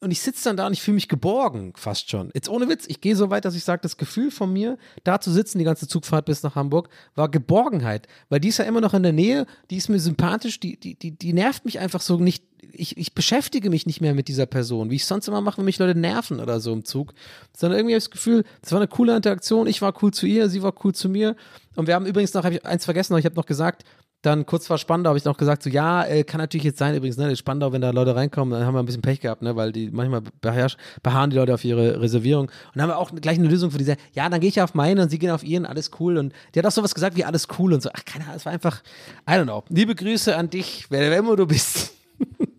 [0.00, 2.30] Und ich sitze dann da und ich fühle mich geborgen, fast schon.
[2.34, 5.20] Jetzt ohne Witz, ich gehe so weit, dass ich sage, das Gefühl von mir, da
[5.20, 8.06] zu sitzen, die ganze Zugfahrt bis nach Hamburg, war Geborgenheit.
[8.28, 10.96] Weil die ist ja immer noch in der Nähe, die ist mir sympathisch, die, die,
[10.96, 12.44] die, die nervt mich einfach so nicht.
[12.72, 15.64] Ich, ich beschäftige mich nicht mehr mit dieser Person, wie ich sonst immer mache, wenn
[15.64, 17.14] mich Leute nerven oder so im Zug.
[17.56, 19.66] Sondern irgendwie habe ich das Gefühl, das war eine coole Interaktion.
[19.66, 21.36] Ich war cool zu ihr, sie war cool zu mir.
[21.74, 23.84] Und wir haben übrigens noch, habe ich eins vergessen, ich habe noch gesagt,
[24.26, 26.94] dann kurz vor Spandau habe ich noch gesagt, so ja, äh, kann natürlich jetzt sein,
[26.94, 29.54] übrigens, ne, Spandau, wenn da Leute reinkommen, dann haben wir ein bisschen Pech gehabt, ne,
[29.54, 32.46] weil die manchmal beharren die Leute auf ihre Reservierung.
[32.46, 34.74] Und dann haben wir auch gleich eine Lösung für diese, ja, dann gehe ich auf
[34.74, 36.18] meine und sie gehen auf ihren, alles cool.
[36.18, 37.90] Und die hat auch sowas gesagt wie alles cool und so.
[37.92, 38.82] Ach, keine Ahnung, es war einfach,
[39.28, 39.62] I don't know.
[39.68, 41.94] Liebe Grüße an dich, wer, wer immer du bist.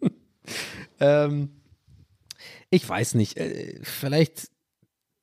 [1.00, 1.50] ähm,
[2.70, 4.50] ich weiß nicht, äh, vielleicht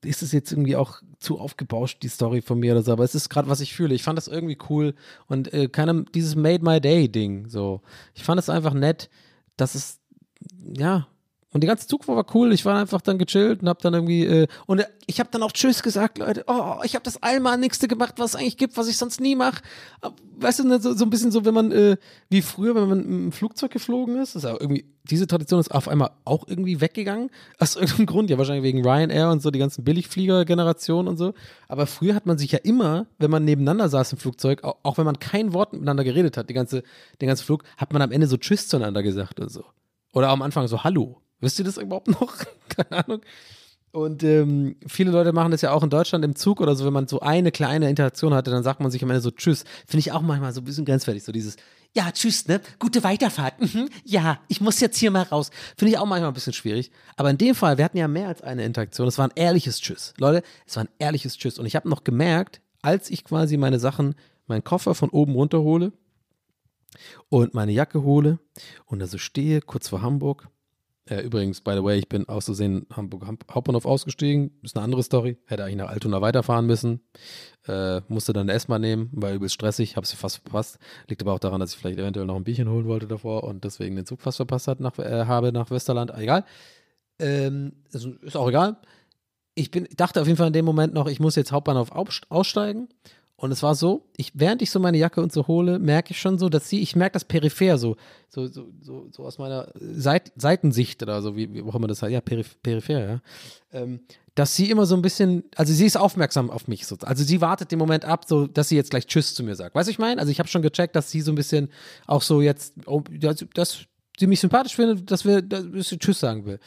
[0.04, 3.14] ist es jetzt irgendwie auch zu aufgebauscht, die Story von mir oder so, aber es
[3.14, 3.94] ist gerade, was ich fühle.
[3.94, 4.94] Ich fand das irgendwie cool
[5.26, 7.80] und äh, keine, dieses Made My Day-Ding, so.
[8.14, 9.10] Ich fand es einfach nett,
[9.56, 10.00] dass es,
[10.76, 11.06] ja,
[11.54, 12.52] und die ganze Zugfahrt war cool.
[12.52, 15.40] Ich war einfach dann gechillt und hab dann irgendwie, äh, und äh, ich habe dann
[15.44, 16.44] auch Tschüss gesagt, Leute.
[16.48, 19.62] Oh, ich habe das Allmannigste gemacht, was es eigentlich gibt, was ich sonst nie mache.
[20.36, 21.96] Weißt du, ne, so, so ein bisschen so, wenn man, äh,
[22.28, 25.86] wie früher, wenn man im Flugzeug geflogen ist, ist ja irgendwie, diese Tradition ist auf
[25.86, 27.30] einmal auch irgendwie weggegangen.
[27.60, 31.34] Aus irgendeinem Grund, ja, wahrscheinlich wegen Ryanair und so, die ganzen Billigflieger-Generationen und so.
[31.68, 34.98] Aber früher hat man sich ja immer, wenn man nebeneinander saß im Flugzeug, auch, auch
[34.98, 36.82] wenn man kein Wort miteinander geredet hat, die ganze,
[37.20, 39.64] den ganzen Flug, hat man am Ende so Tschüss zueinander gesagt oder so.
[40.14, 41.20] Oder am Anfang so Hallo.
[41.44, 42.34] Wisst ihr das überhaupt noch?
[42.68, 43.20] Keine Ahnung.
[43.92, 46.92] Und ähm, viele Leute machen das ja auch in Deutschland im Zug oder so, wenn
[46.92, 49.62] man so eine kleine Interaktion hatte, dann sagt man sich am Ende so Tschüss.
[49.86, 51.56] Finde ich auch manchmal so ein bisschen grenzwertig, so dieses
[51.94, 52.60] Ja, Tschüss, ne?
[52.80, 53.60] Gute Weiterfahrt.
[53.60, 53.88] Mhm.
[54.02, 55.50] Ja, ich muss jetzt hier mal raus.
[55.76, 56.90] Finde ich auch manchmal ein bisschen schwierig.
[57.16, 59.06] Aber in dem Fall, wir hatten ja mehr als eine Interaktion.
[59.06, 60.12] Es war ein ehrliches Tschüss.
[60.18, 61.60] Leute, es war ein ehrliches Tschüss.
[61.60, 64.16] Und ich habe noch gemerkt, als ich quasi meine Sachen,
[64.48, 65.92] meinen Koffer von oben runter hole
[67.28, 68.40] und meine Jacke hole
[68.86, 70.48] und da so stehe, kurz vor Hamburg,
[71.08, 74.52] äh, übrigens, by the way, ich bin aus Versehen Hamburg Hauptbahnhof ausgestiegen.
[74.62, 75.36] Ist eine andere Story.
[75.46, 77.00] Hätte eigentlich nach Altona weiterfahren müssen.
[77.66, 80.78] Äh, musste dann eine S-Bahn nehmen, war übelst stressig, habe sie fast verpasst.
[81.08, 83.64] Liegt aber auch daran, dass ich vielleicht eventuell noch ein Bierchen holen wollte davor und
[83.64, 86.10] deswegen den Zug fast verpasst hat nach, äh, habe nach Westerland.
[86.16, 86.44] Egal.
[87.18, 88.76] Ähm, ist, ist auch egal.
[89.54, 92.22] ich bin, dachte auf jeden Fall in dem Moment noch, ich muss jetzt Hauptbahnhof aus-
[92.28, 92.88] aussteigen.
[93.44, 96.18] Und es war so, ich, während ich so meine Jacke und so hole, merke ich
[96.18, 97.94] schon so, dass sie, ich merke das peripher so,
[98.30, 102.00] so, so, so, so aus meiner Seit, Seitensicht oder so, wie, wie auch immer das
[102.00, 103.20] heißt, ja, periph peripher, ja.
[103.70, 104.00] Ähm,
[104.34, 106.86] dass sie immer so ein bisschen, also sie ist aufmerksam auf mich.
[106.86, 106.96] So.
[107.02, 109.74] Also sie wartet den Moment ab, so dass sie jetzt gleich Tschüss zu mir sagt.
[109.74, 110.22] Weißt du, ich meine?
[110.22, 111.68] Also ich habe schon gecheckt, dass sie so ein bisschen
[112.06, 113.80] auch so jetzt, oh, dass, dass
[114.18, 116.60] sie mich sympathisch findet, dass wir, dass sie Tschüss sagen will.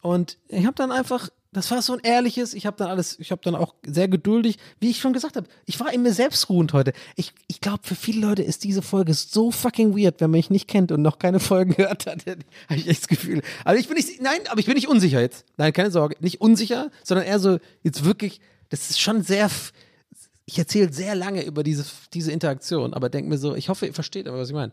[0.00, 3.32] Und ich habe dann einfach, das war so ein ehrliches, ich habe dann alles, ich
[3.32, 6.48] habe dann auch sehr geduldig, wie ich schon gesagt habe, ich war in mir selbst
[6.48, 6.92] ruhend heute.
[7.16, 10.50] Ich, ich glaube, für viele Leute ist diese Folge so fucking weird, wenn man mich
[10.50, 12.40] nicht kennt und noch keine Folgen gehört hat, habe
[12.76, 13.42] ich echt das Gefühl.
[13.64, 15.44] Aber ich bin nicht, nein, aber ich bin nicht unsicher jetzt.
[15.56, 19.50] Nein, keine Sorge, nicht unsicher, sondern eher so, jetzt wirklich, das ist schon sehr,
[20.50, 23.94] ich erzähle sehr lange über diese, diese Interaktion, aber denke mir so, ich hoffe, ihr
[23.94, 24.72] versteht aber, was ich meine.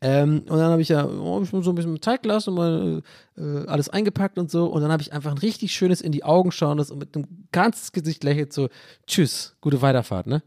[0.00, 3.02] Ähm, und dann habe ich ja oh, ich so ein bisschen Zeit gelassen und mal
[3.36, 4.66] äh, alles eingepackt und so.
[4.66, 7.26] Und dann habe ich einfach ein richtig schönes in die Augen schauendes und mit einem
[7.52, 8.70] ganzes Gesicht lächelt so,
[9.06, 10.42] tschüss, gute Weiterfahrt, ne?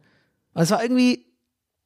[0.56, 1.28] Aber es war irgendwie,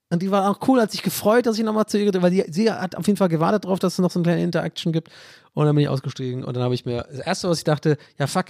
[0.10, 2.46] und die war auch cool, hat sich gefreut, dass ich nochmal zu ihr, weil die,
[2.50, 5.10] sie hat auf jeden Fall gewartet darauf, dass es noch so eine kleine Interaction gibt.
[5.54, 7.98] Und dann bin ich ausgestiegen und dann habe ich mir, das erste, was ich dachte,
[8.18, 8.48] ja fuck,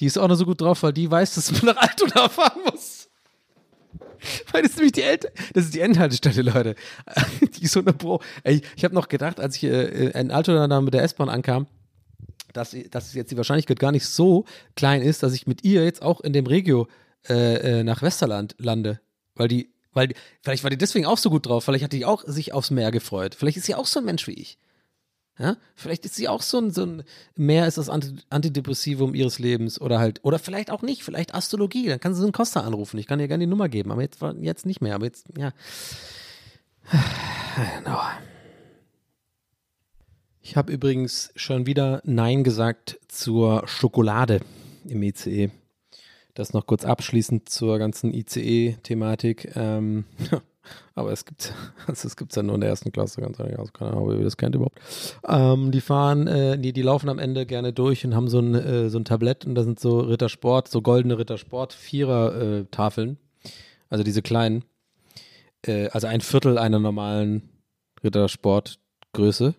[0.00, 2.60] die ist auch noch so gut drauf, weil die weiß, dass man nach Altona fahren
[2.70, 3.08] muss.
[4.52, 6.74] Weil das ist nämlich die Ent das ist die Endhaltestelle, Leute.
[7.56, 8.20] Die ist 100 Pro.
[8.42, 11.66] Ey, ich habe noch gedacht, als ich äh, in Altona dann mit der S-Bahn ankam,
[12.52, 14.44] dass, dass jetzt die Wahrscheinlichkeit gar nicht so
[14.74, 16.88] klein ist, dass ich mit ihr jetzt auch in dem Regio
[17.28, 19.00] äh, äh, nach Westerland lande.
[19.34, 22.04] Weil die, weil die, vielleicht war die deswegen auch so gut drauf, vielleicht hat die
[22.04, 23.34] auch sich aufs Meer gefreut.
[23.34, 24.58] Vielleicht ist sie auch so ein Mensch wie ich.
[25.38, 25.56] Ja?
[25.74, 27.02] Vielleicht ist sie auch so ein, so ein
[27.34, 31.88] Meer ist das Anti Antidepressivum ihres Lebens oder halt, oder vielleicht auch nicht, vielleicht Astrologie,
[31.88, 32.98] dann kann sie so einen Costa anrufen.
[32.98, 35.52] Ich kann ihr gerne die Nummer geben, aber jetzt, jetzt nicht mehr, aber jetzt, ja.
[37.78, 38.00] Genau.
[40.42, 44.42] Ich habe übrigens schon wieder Nein gesagt zur Schokolade
[44.86, 45.50] im ICE.
[46.34, 49.56] Das noch kurz abschließend zur ganzen ICE-Thematik.
[49.56, 50.04] Ähm,
[50.94, 51.52] aber es gibt
[51.86, 53.58] also es gibt's ja nur in der ersten Klasse, ganz ehrlich.
[53.58, 54.78] Also keine Ahnung, ob ihr das kennt überhaupt.
[55.26, 58.54] Ähm, die fahren, äh, die, die laufen am Ende gerne durch und haben so ein,
[58.54, 63.18] äh, so ein Tablett und da sind so Rittersport, so goldene Rittersport, Vierer-Tafeln.
[63.88, 64.64] also diese kleinen.
[65.62, 67.48] Äh, also ein Viertel einer normalen
[68.02, 69.54] Rittersportgröße.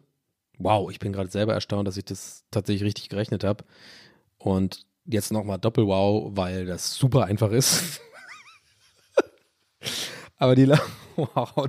[0.60, 3.64] Wow, ich bin gerade selber erstaunt, dass ich das tatsächlich richtig gerechnet habe.
[4.38, 8.02] Und jetzt nochmal Doppel-Wow, weil das super einfach ist.
[10.38, 10.68] Aber die,
[11.16, 11.68] wow,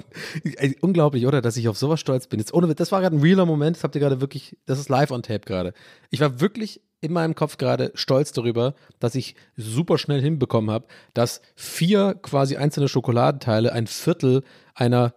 [0.80, 2.38] unglaublich, oder, dass ich auf sowas stolz bin.
[2.38, 4.88] Jetzt ohne, das war gerade ein realer Moment, das habt ihr gerade wirklich, das ist
[4.88, 5.72] live on tape gerade.
[6.10, 10.86] Ich war wirklich in meinem Kopf gerade stolz darüber, dass ich super schnell hinbekommen habe,
[11.14, 14.42] dass vier quasi einzelne Schokoladenteile ein Viertel
[14.74, 15.14] einer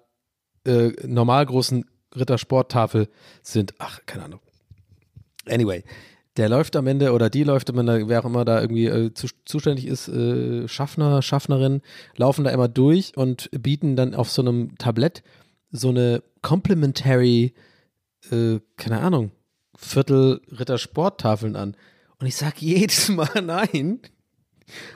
[0.65, 1.47] äh, normal
[2.15, 3.09] Rittersporttafel
[3.41, 3.73] sind.
[3.79, 4.41] Ach, keine Ahnung.
[5.47, 5.83] Anyway,
[6.37, 9.13] der läuft am Ende oder die läuft am Ende, wer auch immer da irgendwie äh,
[9.13, 11.81] zu, zuständig ist, äh, Schaffner, Schaffnerin,
[12.15, 15.23] laufen da immer durch und bieten dann auf so einem Tablett
[15.71, 17.53] so eine Complimentary,
[18.31, 19.31] äh, keine Ahnung,
[19.75, 21.75] Viertel Rittersporttafeln an.
[22.19, 23.99] Und ich sag jedes Mal nein.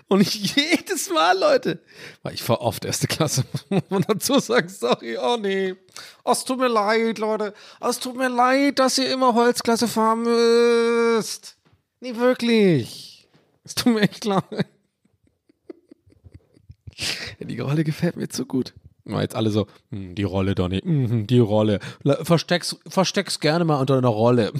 [0.07, 1.79] Und ich jedes Mal, Leute,
[2.23, 5.75] weil ich fahr oft erste Klasse, muss man dazu sagen, sorry, oh nee.
[6.23, 7.53] Oh, es tut mir leid, Leute.
[7.81, 11.57] Oh, es tut mir leid, dass ihr immer Holzklasse fahren müsst.
[11.99, 13.27] Nee, wirklich.
[13.63, 14.43] Es tut mir echt leid.
[17.39, 18.73] Die Rolle gefällt mir zu gut.
[19.05, 21.79] Jetzt alle so, hm, die Rolle, Donny, mhm, die Rolle.
[22.23, 24.51] Versteck's, versteck's gerne mal unter einer Rolle.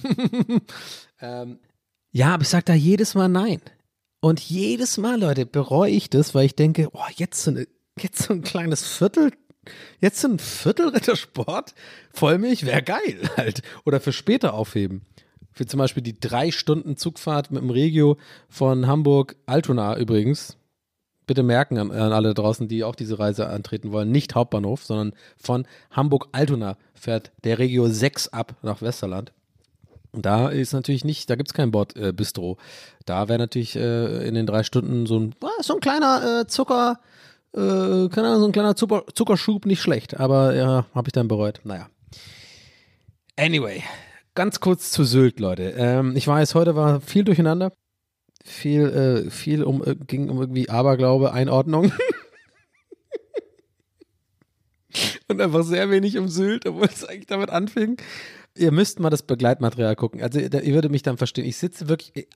[1.19, 1.59] ähm,
[2.11, 3.61] ja, aber ich sag da jedes Mal nein.
[4.25, 7.67] Und jedes Mal, Leute, bereue ich das, weil ich denke, oh, jetzt so, eine,
[7.99, 9.31] jetzt so ein kleines Viertel,
[9.99, 11.75] jetzt so ein Viertel Rittersport,
[12.09, 13.61] Vollmilch wäre geil halt.
[13.85, 15.03] Oder für später aufheben.
[15.51, 18.17] Für zum Beispiel die drei Stunden Zugfahrt mit dem Regio
[18.49, 20.57] von Hamburg, Altona übrigens.
[21.27, 25.13] Bitte merken an, an alle draußen, die auch diese Reise antreten wollen, nicht Hauptbahnhof, sondern
[25.37, 29.33] von Hamburg-Altona fährt der Regio 6 ab nach Westerland.
[30.21, 32.53] Da ist natürlich nicht, da gibt es kein Bordbistro.
[32.53, 36.47] Äh, da wäre natürlich äh, in den drei Stunden so ein, so ein kleiner äh,
[36.47, 36.99] Zucker,
[37.53, 40.19] äh, keine Ahnung, so ein kleiner Zucker, Zuckerschub nicht schlecht.
[40.19, 41.61] Aber ja, habe ich dann bereut.
[41.63, 41.89] Naja.
[43.37, 43.83] Anyway,
[44.33, 45.73] ganz kurz zu Sylt, Leute.
[45.77, 47.73] Ähm, ich weiß, heute war viel durcheinander.
[48.43, 51.91] Viel, äh, viel um, äh, ging um irgendwie Aberglaube, Einordnung.
[55.27, 57.97] Und einfach sehr wenig um Sylt, obwohl es eigentlich damit anfing.
[58.57, 60.21] Ihr müsst mal das Begleitmaterial gucken.
[60.21, 61.45] Also ihr, würdet mich dann verstehen.
[61.45, 62.27] Ich sitze wirklich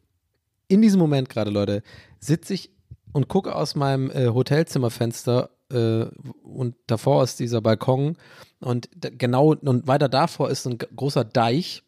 [0.67, 1.83] in diesem Moment gerade, Leute,
[2.19, 2.71] sitze ich
[3.11, 6.05] und gucke aus meinem äh, Hotelzimmerfenster äh,
[6.43, 8.17] und davor ist dieser Balkon
[8.59, 11.83] und genau und weiter davor ist ein großer Deich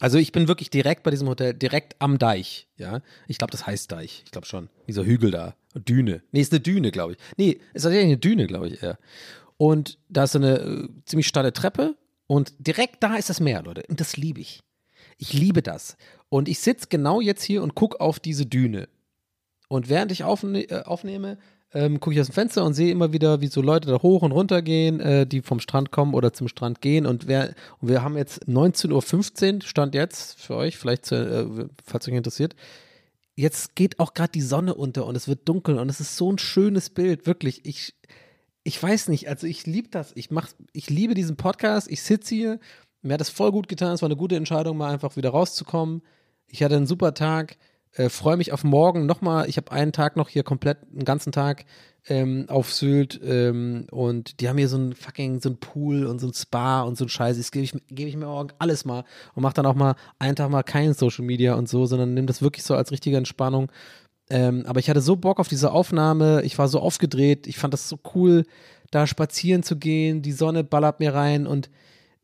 [0.00, 3.00] Also ich bin wirklich direkt bei diesem Hotel, direkt am Deich, ja.
[3.28, 4.22] Ich glaube, das heißt Deich.
[4.24, 4.68] Ich glaube schon.
[4.88, 5.54] Dieser Hügel da.
[5.74, 6.22] Düne.
[6.32, 7.18] Nee, ist eine Düne, glaube ich.
[7.36, 8.98] Nee, ist tatsächlich eine Düne, glaube ich, eher.
[9.56, 11.96] Und da ist eine äh, ziemlich steile Treppe
[12.30, 13.82] und direkt da ist das Meer, Leute.
[13.88, 14.60] Und das liebe ich.
[15.18, 15.96] Ich liebe das.
[16.28, 18.88] Und ich sitze genau jetzt hier und gucke auf diese Düne.
[19.66, 21.38] Und während ich aufne äh, aufnehme,
[21.74, 24.22] ähm, gucke ich aus dem Fenster und sehe immer wieder, wie so Leute da hoch
[24.22, 27.04] und runter gehen, äh, die vom Strand kommen oder zum Strand gehen.
[27.04, 31.68] Und, wer, und wir haben jetzt 19.15 Uhr, Stand jetzt für euch, vielleicht, zu, äh,
[31.84, 32.54] falls euch interessiert.
[33.34, 36.30] Jetzt geht auch gerade die Sonne unter und es wird dunkel und es ist so
[36.30, 37.64] ein schönes Bild, wirklich.
[37.64, 37.92] Ich,
[38.70, 40.12] ich weiß nicht, also ich liebe das.
[40.14, 41.90] Ich, mach, ich liebe diesen Podcast.
[41.90, 42.60] Ich sitze hier.
[43.02, 43.94] Mir hat das voll gut getan.
[43.94, 46.02] Es war eine gute Entscheidung, mal einfach wieder rauszukommen.
[46.46, 47.56] Ich hatte einen super Tag.
[47.94, 49.48] Äh, Freue mich auf morgen nochmal.
[49.48, 51.64] Ich habe einen Tag noch hier komplett, einen ganzen Tag
[52.06, 56.20] ähm, auf Sylt ähm, und die haben hier so ein fucking, so ein Pool und
[56.20, 57.38] so ein Spa und so ein Scheiß.
[57.38, 59.02] Das gebe ich, geb ich mir morgen alles mal
[59.34, 62.28] und mache dann auch mal einen Tag mal kein Social Media und so, sondern nehme
[62.28, 63.72] das wirklich so als richtige Entspannung.
[64.30, 66.42] Ähm, aber ich hatte so Bock auf diese Aufnahme.
[66.44, 67.46] Ich war so aufgedreht.
[67.46, 68.44] Ich fand das so cool,
[68.90, 70.22] da spazieren zu gehen.
[70.22, 71.68] Die Sonne ballert mir rein und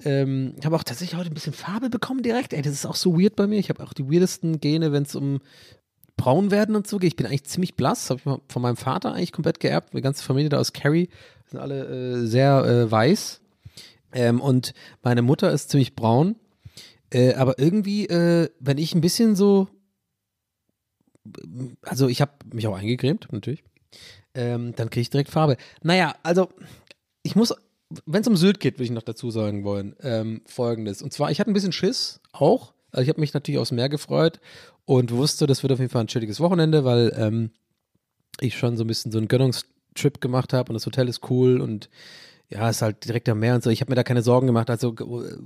[0.04, 2.52] ähm, ich habe auch tatsächlich heute ein bisschen Farbe bekommen direkt.
[2.52, 3.58] Ey, das ist auch so weird bei mir.
[3.58, 5.40] Ich habe auch die weirdesten Gene, wenn es um
[6.16, 7.12] braun werden und so geht.
[7.12, 8.10] Ich bin eigentlich ziemlich blass.
[8.10, 9.94] Habe ich von meinem Vater eigentlich komplett geerbt.
[9.94, 11.08] Die ganze Familie da aus Kerry
[11.46, 13.40] sind alle äh, sehr äh, weiß.
[14.12, 16.36] Ähm, und meine Mutter ist ziemlich braun.
[17.10, 19.68] Äh, aber irgendwie, äh, wenn ich ein bisschen so
[21.82, 23.64] also ich habe mich auch eingecremt, natürlich.
[24.34, 25.56] Ähm, dann kriege ich direkt Farbe.
[25.82, 26.48] Naja, also
[27.22, 27.54] ich muss,
[28.04, 31.02] wenn es um Sylt geht, würde ich noch dazu sagen wollen, ähm, folgendes.
[31.02, 32.74] Und zwar, ich hatte ein bisschen Schiss, auch.
[32.90, 34.40] Also ich habe mich natürlich aufs Meer gefreut
[34.84, 37.50] und wusste, das wird auf jeden Fall ein chilliges Wochenende, weil ähm,
[38.40, 41.60] ich schon so ein bisschen so einen Gönnungstrip gemacht habe und das Hotel ist cool
[41.60, 41.88] und
[42.48, 43.70] ja, ist halt direkt am Meer und so.
[43.70, 44.70] Ich habe mir da keine Sorgen gemacht.
[44.70, 44.94] Also,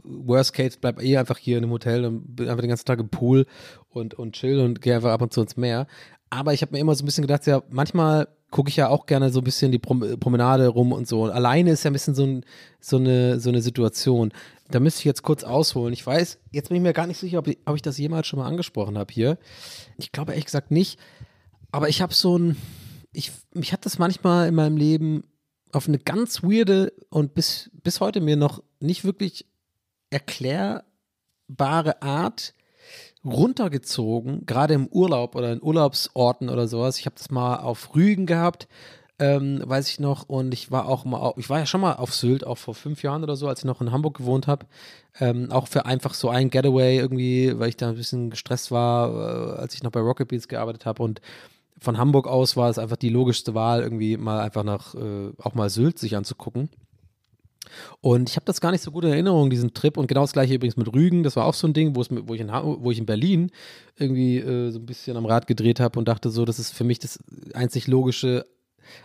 [0.04, 3.00] worst case, bleib eh einfach hier in einem Hotel und bin einfach den ganzen Tag
[3.00, 3.46] im Pool
[3.88, 5.86] und, und chill und gehe einfach ab und zu ins Meer.
[6.28, 9.06] Aber ich habe mir immer so ein bisschen gedacht, ja, manchmal gucke ich ja auch
[9.06, 11.24] gerne so ein bisschen die Promenade rum und so.
[11.24, 12.44] Und alleine ist ja ein bisschen so, ein,
[12.80, 14.32] so, eine, so eine Situation.
[14.70, 15.92] Da müsste ich jetzt kurz ausholen.
[15.92, 18.26] Ich weiß, jetzt bin ich mir gar nicht sicher, ob ich, ob ich das jemals
[18.26, 19.38] schon mal angesprochen habe hier.
[19.96, 20.98] Ich glaube ehrlich gesagt nicht.
[21.72, 22.56] Aber ich habe so ein,
[23.12, 25.24] ich, mich hat das manchmal in meinem Leben
[25.72, 29.46] auf eine ganz weirde und bis, bis heute mir noch nicht wirklich
[30.10, 32.54] erklärbare Art
[33.24, 36.98] runtergezogen, gerade im Urlaub oder in Urlaubsorten oder sowas.
[36.98, 38.66] Ich habe das mal auf Rügen gehabt,
[39.18, 42.14] ähm, weiß ich noch, und ich war auch mal, ich war ja schon mal auf
[42.14, 44.66] Sylt, auch vor fünf Jahren oder so, als ich noch in Hamburg gewohnt habe.
[45.20, 49.10] Ähm, auch für einfach so ein Getaway irgendwie, weil ich da ein bisschen gestresst war,
[49.10, 51.20] äh, als ich noch bei Rocket Beats gearbeitet habe und
[51.80, 55.54] von Hamburg aus war es einfach die logischste Wahl, irgendwie mal einfach nach, äh, auch
[55.54, 56.68] mal Sylt sich anzugucken.
[58.00, 59.96] Und ich habe das gar nicht so gut in Erinnerung, diesen Trip.
[59.96, 61.22] Und genau das gleiche übrigens mit Rügen.
[61.22, 63.50] Das war auch so ein Ding, wo, es, wo, ich, in, wo ich in Berlin
[63.96, 66.84] irgendwie äh, so ein bisschen am Rad gedreht habe und dachte so, das ist für
[66.84, 67.18] mich das
[67.54, 68.46] einzig logische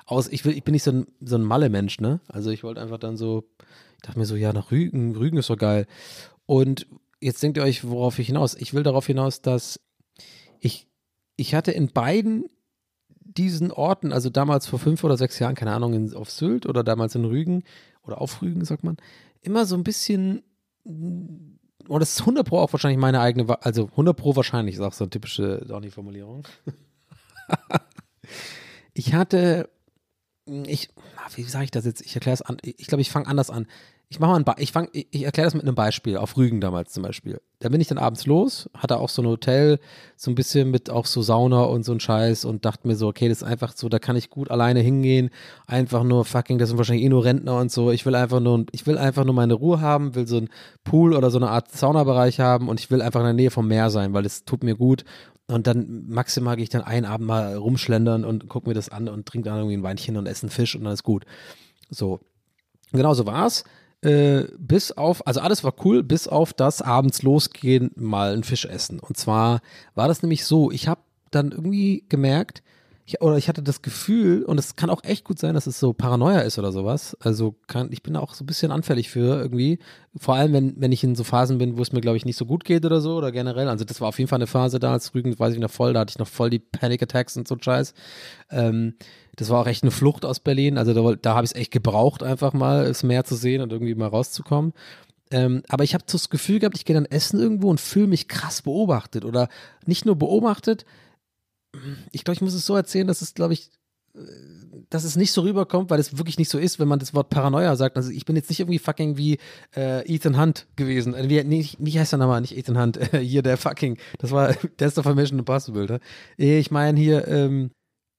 [0.05, 0.27] aus.
[0.27, 2.19] Ich, will, ich bin nicht so ein, so ein Malle-Mensch, ne?
[2.27, 3.45] Also ich wollte einfach dann so,
[3.97, 5.85] ich dachte mir so, ja, nach Rügen, Rügen ist so geil.
[6.45, 6.87] Und
[7.19, 8.55] jetzt denkt ihr euch, worauf ich hinaus?
[8.55, 9.79] Ich will darauf hinaus, dass
[10.59, 10.87] ich,
[11.35, 12.45] ich hatte in beiden
[13.25, 16.83] diesen Orten, also damals vor fünf oder sechs Jahren, keine Ahnung, in, auf Sylt oder
[16.83, 17.63] damals in Rügen
[18.03, 18.97] oder auf Rügen, sagt man,
[19.41, 20.43] immer so ein bisschen,
[20.83, 24.93] und das ist 100 Pro auch wahrscheinlich meine eigene, also 100 Pro wahrscheinlich, ist auch
[24.93, 26.47] so eine typische Donny-Formulierung.
[28.93, 29.69] ich hatte,
[30.45, 30.89] ich,
[31.35, 32.01] wie sage ich das jetzt?
[32.01, 33.67] Ich erkläre es an, ich glaube, ich fange anders an
[34.09, 36.37] ich mache mal ein Be ich, fang, ich, ich erkläre das mit einem Beispiel, auf
[36.37, 37.41] Rügen damals zum Beispiel.
[37.59, 39.79] Da bin ich dann abends los, hatte auch so ein Hotel,
[40.15, 43.07] so ein bisschen mit auch so Sauna und so ein Scheiß und dachte mir so,
[43.07, 45.31] okay, das ist einfach so, da kann ich gut alleine hingehen,
[45.65, 47.91] einfach nur fucking, das sind wahrscheinlich eh nur Rentner und so.
[47.91, 50.49] Ich will einfach nur, ich will einfach nur meine Ruhe haben, will so ein
[50.83, 53.67] Pool oder so eine Art Saunabereich haben und ich will einfach in der Nähe vom
[53.67, 55.03] Meer sein, weil es tut mir gut.
[55.47, 59.07] Und dann maximal gehe ich dann einen Abend mal rumschlendern und gucke mir das an
[59.07, 61.25] und trinke dann irgendwie ein Weinchen und esse einen Fisch und dann ist gut.
[61.89, 62.19] So.
[62.91, 63.63] Genau so war's.
[64.05, 68.65] Äh, bis auf, also alles war cool, bis auf das abends losgehen, mal einen Fisch
[68.65, 68.99] essen.
[68.99, 69.61] Und zwar
[69.95, 71.01] war das nämlich so, ich habe
[71.31, 72.61] dann irgendwie gemerkt,
[73.07, 75.79] ich, oder ich hatte das Gefühl, und es kann auch echt gut sein, dass es
[75.79, 77.15] so Paranoia ist oder sowas.
[77.19, 79.77] Also kann, ich bin auch so ein bisschen anfällig für irgendwie.
[80.17, 82.37] Vor allem, wenn, wenn ich in so Phasen bin, wo es mir, glaube ich, nicht
[82.37, 83.69] so gut geht oder so oder generell.
[83.69, 85.93] Also das war auf jeden Fall eine Phase da, als Rügen, weiß ich noch voll,
[85.93, 87.93] da hatte ich noch voll die Panic Attacks und so Scheiß.
[88.49, 88.95] Ähm,
[89.35, 90.79] das war auch echt eine Flucht aus Berlin.
[90.79, 93.71] Also da, da habe ich es echt gebraucht, einfach mal das Meer zu sehen und
[93.71, 94.73] irgendwie mal rauszukommen.
[95.29, 98.07] Ähm, aber ich habe so das Gefühl gehabt, ich gehe dann essen irgendwo und fühle
[98.07, 99.49] mich krass beobachtet oder
[99.85, 100.85] nicht nur beobachtet,
[102.11, 103.71] ich glaube, ich muss es so erzählen, dass es, glaube ich,
[104.89, 107.29] dass es nicht so rüberkommt, weil es wirklich nicht so ist, wenn man das Wort
[107.29, 107.97] Paranoia sagt.
[107.97, 109.37] Also ich bin jetzt nicht irgendwie fucking wie
[109.75, 111.13] äh, Ethan Hunt gewesen.
[111.13, 112.41] Äh, wie, nee, wie heißt der nochmal?
[112.41, 112.97] Nicht Ethan Hunt.
[113.13, 115.99] Äh, hier der fucking, das war, der doch von Mission Impossible, ne?
[116.37, 117.71] Ich meine hier ähm,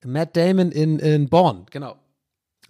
[0.05, 1.97] Matt Damon in, in Born, genau.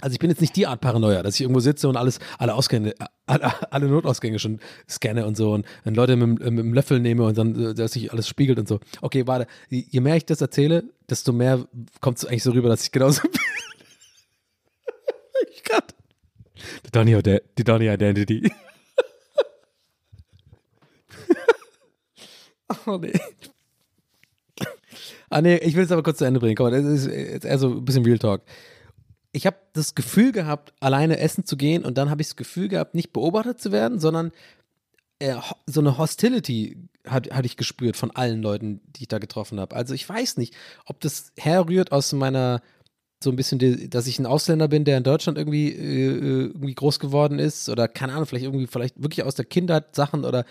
[0.01, 2.55] Also ich bin jetzt nicht die Art Paranoia, dass ich irgendwo sitze und alles, alle
[2.55, 2.95] Ausgänge,
[3.26, 7.24] alle, alle Notausgänge schon scanne und so und, und Leute mit, mit dem Löffel nehme
[7.24, 8.80] und dann, äh, dass sich alles spiegelt und so.
[9.00, 11.66] Okay, warte, je mehr ich das erzähle, desto mehr
[12.00, 13.32] kommt es eigentlich so rüber, dass ich genauso bin.
[15.52, 15.82] ich kann.
[16.86, 17.20] Die Donny,
[17.58, 18.50] die Donny Identity.
[22.86, 23.12] oh nee.
[25.28, 26.54] Ah nee, ich will es aber kurz zu Ende bringen.
[26.54, 28.42] Komm, das ist jetzt eher so ein bisschen Real Talk
[29.37, 32.68] ich habe das Gefühl gehabt, alleine essen zu gehen und dann habe ich das Gefühl
[32.68, 34.32] gehabt, nicht beobachtet zu werden, sondern
[35.18, 35.34] äh,
[35.66, 39.76] so eine Hostility hat, hatte ich gespürt von allen Leuten, die ich da getroffen habe.
[39.76, 40.55] Also ich weiß nicht,
[40.87, 42.62] ob das herrührt aus meiner
[43.22, 46.99] so ein bisschen, dass ich ein Ausländer bin, der in Deutschland irgendwie, äh, irgendwie groß
[46.99, 50.47] geworden ist oder keine Ahnung, vielleicht irgendwie, vielleicht wirklich aus der Kindheit Sachen oder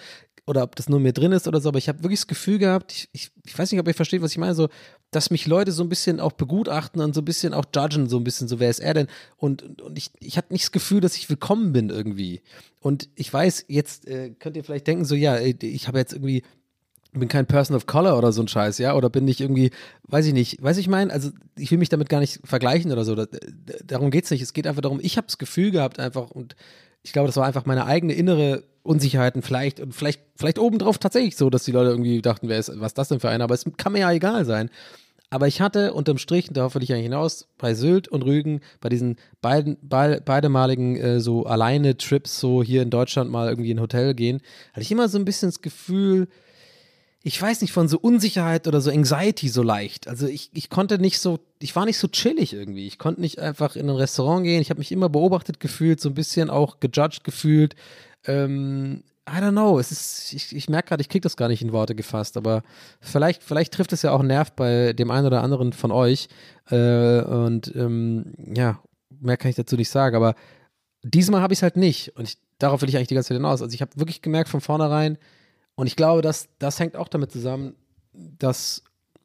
[0.48, 2.60] oder ob das nur mir drin ist oder so, aber ich habe wirklich das Gefühl
[2.60, 4.70] gehabt, ich, ich, ich, weiß nicht, ob ihr versteht, was ich meine, so,
[5.16, 8.18] dass mich Leute so ein bisschen auch begutachten und so ein bisschen auch judgen, so
[8.18, 9.08] ein bisschen, so wer ist er denn?
[9.38, 12.42] Und, und ich, ich hatte nicht das Gefühl, dass ich willkommen bin irgendwie.
[12.82, 16.44] Und ich weiß, jetzt äh, könnt ihr vielleicht denken, so, ja, ich habe jetzt irgendwie
[17.14, 19.72] bin kein Person of Color oder so ein Scheiß, ja, oder bin ich irgendwie,
[20.04, 23.06] weiß ich nicht, weiß ich mein, also ich will mich damit gar nicht vergleichen oder
[23.06, 23.26] so, da,
[23.86, 26.58] darum geht es nicht, es geht einfach darum, ich habe das Gefühl gehabt einfach und
[27.04, 31.38] ich glaube, das war einfach meine eigene innere Unsicherheiten vielleicht und vielleicht, vielleicht obendrauf tatsächlich
[31.38, 33.54] so, dass die Leute irgendwie dachten, wer ist, was ist das denn für einer, aber
[33.56, 34.70] es kann mir ja egal sein.
[35.30, 38.90] Aber ich hatte unterm Strich, darauf will ich eigentlich hinaus, bei Sylt und Rügen, bei
[38.90, 43.78] diesen beiden, be beidemaligen äh, so alleine Trips, so hier in Deutschland mal irgendwie in
[43.78, 46.28] ein Hotel gehen, hatte ich immer so ein bisschen das Gefühl,
[47.28, 50.08] ich weiß nicht, von so Unsicherheit oder so Anxiety so leicht.
[50.08, 52.86] Also ich, ich konnte nicht so, ich war nicht so chillig irgendwie.
[52.86, 54.62] Ich konnte nicht einfach in ein Restaurant gehen.
[54.62, 57.76] Ich habe mich immer beobachtet gefühlt, so ein bisschen auch gejudged gefühlt.
[58.28, 59.80] Ähm, I don't know.
[59.80, 62.62] Es ist, ich, ich merke gerade, ich kriege das gar nicht in Worte gefasst, aber
[63.02, 66.28] vielleicht, vielleicht trifft es ja auch einen Nerv bei dem einen oder anderen von euch.
[66.70, 70.36] Äh, und ähm, ja, mehr kann ich dazu nicht sagen, aber
[71.04, 72.16] diesmal habe ich es halt nicht.
[72.16, 73.62] Und ich, darauf will ich eigentlich die ganze Zeit hinaus.
[73.62, 75.18] Also ich habe wirklich gemerkt von vornherein,
[75.76, 77.76] und ich glaube, dass das hängt auch damit zusammen,
[78.14, 78.84] dass,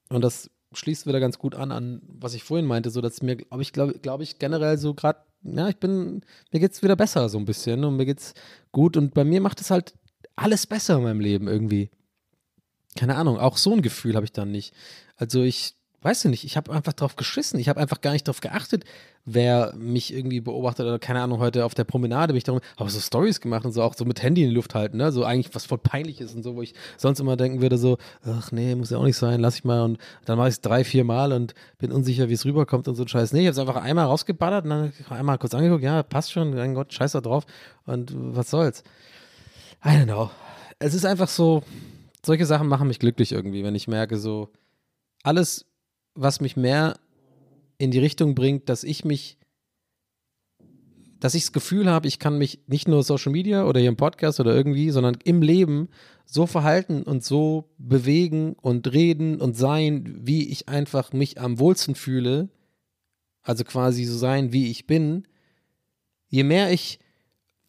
[0.08, 3.36] und das schließt wieder ganz gut an, an was ich vorhin meinte, so dass mir,
[3.36, 6.22] glaube ich, glaube glaub ich, generell so gerade, ja, ich bin,
[6.52, 8.34] mir geht es wieder besser so ein bisschen und mir geht's
[8.72, 9.94] gut und bei mir macht es halt
[10.36, 11.90] alles besser in meinem Leben irgendwie.
[12.96, 14.74] Keine Ahnung, auch so ein Gefühl habe ich dann nicht.
[15.16, 17.60] Also ich weißt du nicht, ich habe einfach drauf geschissen.
[17.60, 18.84] Ich habe einfach gar nicht drauf geachtet,
[19.24, 22.90] wer mich irgendwie beobachtet oder keine Ahnung, heute auf der Promenade bin ich darum, habe
[22.90, 25.12] so Stories gemacht und so auch so mit Handy in die Luft halten, ne?
[25.12, 27.98] So eigentlich was voll peinlich ist und so, wo ich sonst immer denken würde, so,
[28.24, 30.60] ach nee, muss ja auch nicht sein, lass ich mal und dann mache ich es
[30.60, 33.32] drei, vier Mal und bin unsicher, wie es rüberkommt und so ein Scheiß.
[33.32, 36.54] Nee, ich habe es einfach einmal rausgeballert und dann einmal kurz angeguckt, ja, passt schon,
[36.54, 37.44] mein Gott, scheiß da drauf
[37.84, 38.82] und was soll's.
[39.84, 40.30] I don't know.
[40.78, 41.62] Es ist einfach so,
[42.24, 44.48] solche Sachen machen mich glücklich irgendwie, wenn ich merke, so,
[45.22, 45.66] alles
[46.14, 46.98] was mich mehr
[47.78, 49.38] in die Richtung bringt, dass ich mich,
[51.18, 53.96] dass ich das Gefühl habe, ich kann mich nicht nur Social Media oder hier im
[53.96, 55.88] Podcast oder irgendwie, sondern im Leben
[56.26, 61.94] so verhalten und so bewegen und reden und sein, wie ich einfach mich am wohlsten
[61.94, 62.48] fühle,
[63.42, 65.26] also quasi so sein, wie ich bin,
[66.28, 67.00] je mehr ich,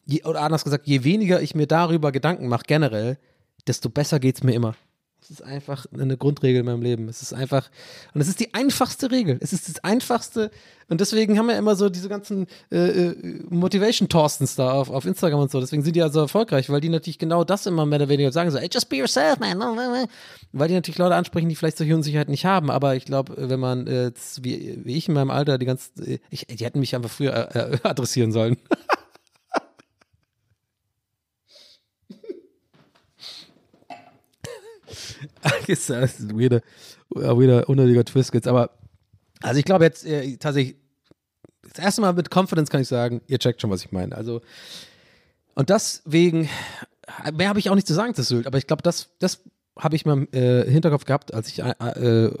[0.04, 3.18] je, oder anders gesagt, je weniger ich mir darüber Gedanken mache generell,
[3.66, 4.74] desto besser geht es mir immer.
[5.22, 7.08] Es ist einfach eine Grundregel in meinem Leben.
[7.08, 7.70] Es ist einfach,
[8.12, 9.38] und es ist die einfachste Regel.
[9.40, 10.50] Es ist das einfachste,
[10.88, 15.40] und deswegen haben wir immer so diese ganzen äh, äh Motivation-Torstens da auf, auf Instagram
[15.40, 15.58] und so.
[15.60, 18.50] Deswegen sind die also erfolgreich, weil die natürlich genau das immer mehr oder weniger sagen,
[18.50, 19.58] so, hey, just be yourself, man.
[20.52, 22.70] Weil die natürlich Leute ansprechen, die vielleicht solche Unsicherheiten nicht haben.
[22.70, 24.12] Aber ich glaube, wenn man, äh,
[24.42, 27.32] wie, wie ich in meinem Alter, die ganze, äh, ich, die hätten mich einfach früher
[27.54, 28.56] äh, äh adressieren sollen.
[35.66, 36.60] das ist ein weirder,
[37.10, 38.48] weirder, unnötiger Twist jetzt.
[38.48, 38.70] Aber,
[39.40, 40.76] also ich glaube jetzt äh, tatsächlich,
[41.62, 44.14] das erste Mal mit Confidence kann ich sagen, ihr checkt schon, was ich meine.
[44.16, 44.40] Also,
[45.54, 46.48] und deswegen,
[47.32, 49.42] mehr habe ich auch nicht zu sagen zu Sylt, aber ich glaube, das, das
[49.78, 52.32] habe ich mal im äh, Hinterkopf gehabt, als ich äh, äh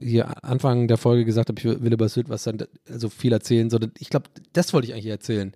[0.00, 3.68] hier Anfang der Folge gesagt habe, ich will über Sylt was dann so viel erzählen.
[3.68, 5.54] So, ich glaube, das wollte ich eigentlich erzählen.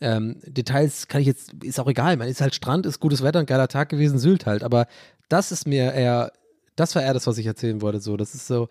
[0.00, 3.40] Ähm, Details kann ich jetzt, ist auch egal, man ist halt Strand, ist gutes Wetter,
[3.40, 4.86] ein geiler Tag gewesen, Sylt halt, aber
[5.28, 6.32] das ist mir eher,
[6.76, 8.68] das war eher das, was ich erzählen wollte, so, das ist so,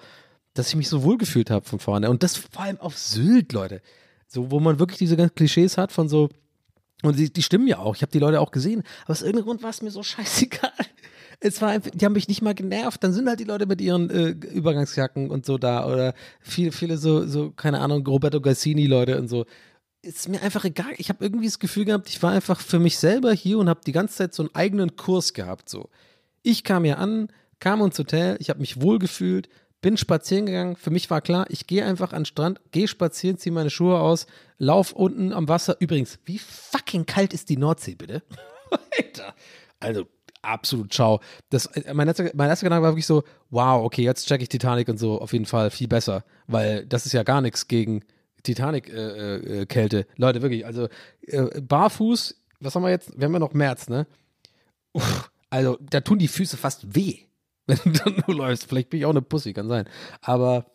[0.53, 2.09] dass ich mich so wohl gefühlt habe von vorne.
[2.09, 3.81] Und das vor allem auf Sylt, Leute,
[4.27, 6.29] so, wo man wirklich diese ganzen Klischees hat von so,
[7.03, 9.45] und die, die stimmen ja auch, ich habe die Leute auch gesehen, aber aus irgendeinem
[9.45, 10.71] Grund war es mir so scheißegal.
[11.39, 13.03] Es war einfach, die haben mich nicht mal genervt.
[13.03, 16.97] Dann sind halt die Leute mit ihren äh, Übergangsjacken und so da oder viele, viele
[16.97, 19.45] so, so, keine Ahnung, Roberto Gassini-Leute und so.
[20.01, 20.93] Ist mir einfach egal.
[20.97, 23.81] Ich habe irgendwie das Gefühl gehabt, ich war einfach für mich selber hier und habe
[23.85, 25.69] die ganze Zeit so einen eigenen Kurs gehabt.
[25.69, 25.89] So.
[26.43, 27.29] Ich kam hier an,
[27.59, 29.49] kam ins Hotel, ich habe mich wohlgefühlt,
[29.81, 30.75] bin spazieren gegangen.
[30.75, 33.99] Für mich war klar, ich gehe einfach an den Strand, gehe spazieren, ziehe meine Schuhe
[33.99, 34.27] aus,
[34.57, 35.77] lauf unten am Wasser.
[35.79, 38.23] Übrigens, wie fucking kalt ist die Nordsee, bitte?
[38.97, 39.33] Alter.
[39.79, 40.07] Also,
[40.41, 41.19] absolut ciao.
[41.49, 44.49] Das, äh, mein, letzter, mein erster Gedanke war wirklich so, wow, okay, jetzt check ich
[44.49, 48.03] Titanic und so auf jeden Fall viel besser, weil das ist ja gar nichts gegen
[48.43, 49.97] Titanic-Kälte.
[49.97, 50.87] Äh, äh, Leute, wirklich, also
[51.21, 53.17] äh, barfuß, was haben wir jetzt?
[53.17, 54.07] Wir haben ja noch März, ne?
[54.93, 57.19] Uff, also, da tun die Füße fast weh,
[57.67, 58.65] wenn du dann nur läufst.
[58.65, 59.87] Vielleicht bin ich auch eine Pussy, kann sein.
[60.21, 60.65] Aber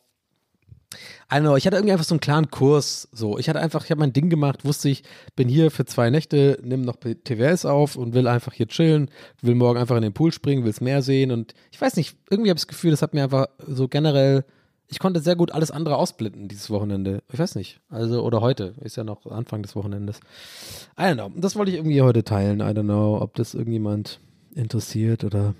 [1.31, 3.09] I don't know, ich hatte irgendwie einfach so einen klaren Kurs.
[3.13, 5.03] So, ich hatte einfach, ich habe mein Ding gemacht, wusste ich,
[5.37, 9.11] bin hier für zwei Nächte, nimm noch TWS auf und will einfach hier chillen,
[9.41, 12.17] will morgen einfach in den Pool springen, will es mehr sehen und ich weiß nicht,
[12.31, 14.45] irgendwie habe ich das Gefühl, das hat mir einfach so generell,
[14.93, 17.22] ich konnte sehr gut alles andere ausblenden dieses Wochenende.
[17.32, 20.20] Ich weiß nicht, also oder heute, ist ja noch Anfang des Wochenendes.
[20.99, 22.61] I don't know, das wollte ich irgendwie heute teilen.
[22.61, 24.20] I don't know, ob das irgendjemand
[24.55, 25.55] interessiert oder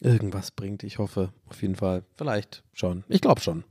[0.00, 0.84] irgendwas bringt.
[0.84, 2.04] Ich hoffe auf jeden Fall.
[2.14, 3.02] Vielleicht schon.
[3.08, 3.64] Ich glaube schon.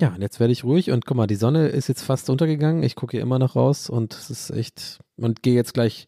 [0.00, 2.84] Ja, und jetzt werde ich ruhig und guck mal, die Sonne ist jetzt fast untergegangen.
[2.84, 5.00] Ich gucke hier immer noch raus und es ist echt.
[5.16, 6.06] Und gehe jetzt gleich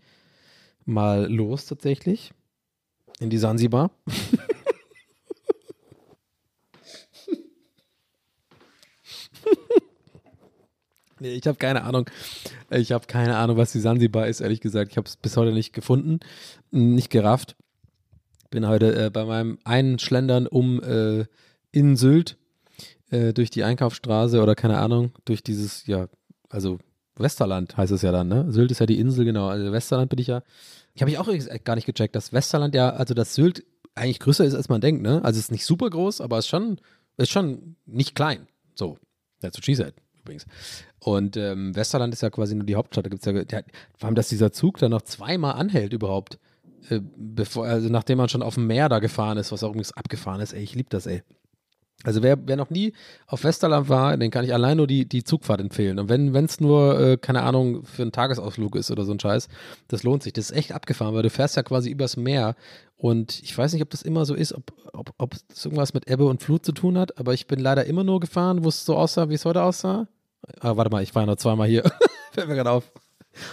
[0.85, 2.31] mal los tatsächlich
[3.19, 3.91] in die Sansibar.
[11.21, 12.09] nee, ich habe keine Ahnung.
[12.71, 14.91] Ich habe keine Ahnung, was die Sansibar ist, ehrlich gesagt.
[14.93, 16.21] Ich habe es bis heute nicht gefunden,
[16.71, 17.57] nicht gerafft.
[18.51, 21.27] Bin heute äh, bei meinem einen Schlendern um äh,
[21.73, 22.37] in Sylt
[23.11, 26.09] äh, durch die Einkaufsstraße oder keine Ahnung, durch dieses, ja,
[26.49, 26.79] also
[27.17, 28.47] Westerland heißt es ja dann, ne?
[28.51, 29.49] Sylt ist ja die Insel, genau.
[29.49, 30.43] Also Westerland bin ich ja.
[30.95, 31.29] Ich habe ich auch
[31.65, 35.03] gar nicht gecheckt, dass Westerland ja, also dass Sylt eigentlich größer ist, als man denkt,
[35.03, 35.25] ne?
[35.25, 36.79] Also es ist nicht super groß, aber es ist schon,
[37.17, 38.47] ist schon nicht klein.
[38.75, 38.99] So.
[39.41, 40.47] That's what she said, übrigens.
[40.99, 43.07] Und ähm, Westerland ist ja quasi nur die Hauptstadt.
[43.07, 43.65] Da gibt es ja, ja,
[43.97, 46.39] vor allem, dass dieser Zug dann noch zweimal anhält überhaupt.
[46.89, 49.93] Äh, bevor, also nachdem man schon auf dem Meer da gefahren ist, was auch übrigens
[49.93, 51.23] abgefahren ist, ey, ich liebe das, ey.
[52.07, 52.93] Also wer, wer noch nie
[53.27, 55.99] auf Westerland war, den kann ich allein nur die, die Zugfahrt empfehlen.
[55.99, 59.49] Und wenn es nur, äh, keine Ahnung, für einen Tagesausflug ist oder so ein Scheiß,
[59.89, 60.33] das lohnt sich.
[60.33, 62.55] Das ist echt abgefahren, weil du fährst ja quasi übers Meer.
[62.97, 66.09] Und ich weiß nicht, ob das immer so ist, ob, ob, ob es irgendwas mit
[66.09, 68.85] Ebbe und Flut zu tun hat, aber ich bin leider immer nur gefahren, wo es
[68.85, 70.07] so aussah, wie es heute aussah.
[70.61, 71.83] Ah, warte mal, ich war ja noch zweimal hier.
[72.31, 72.85] Fällt mir gerade auf.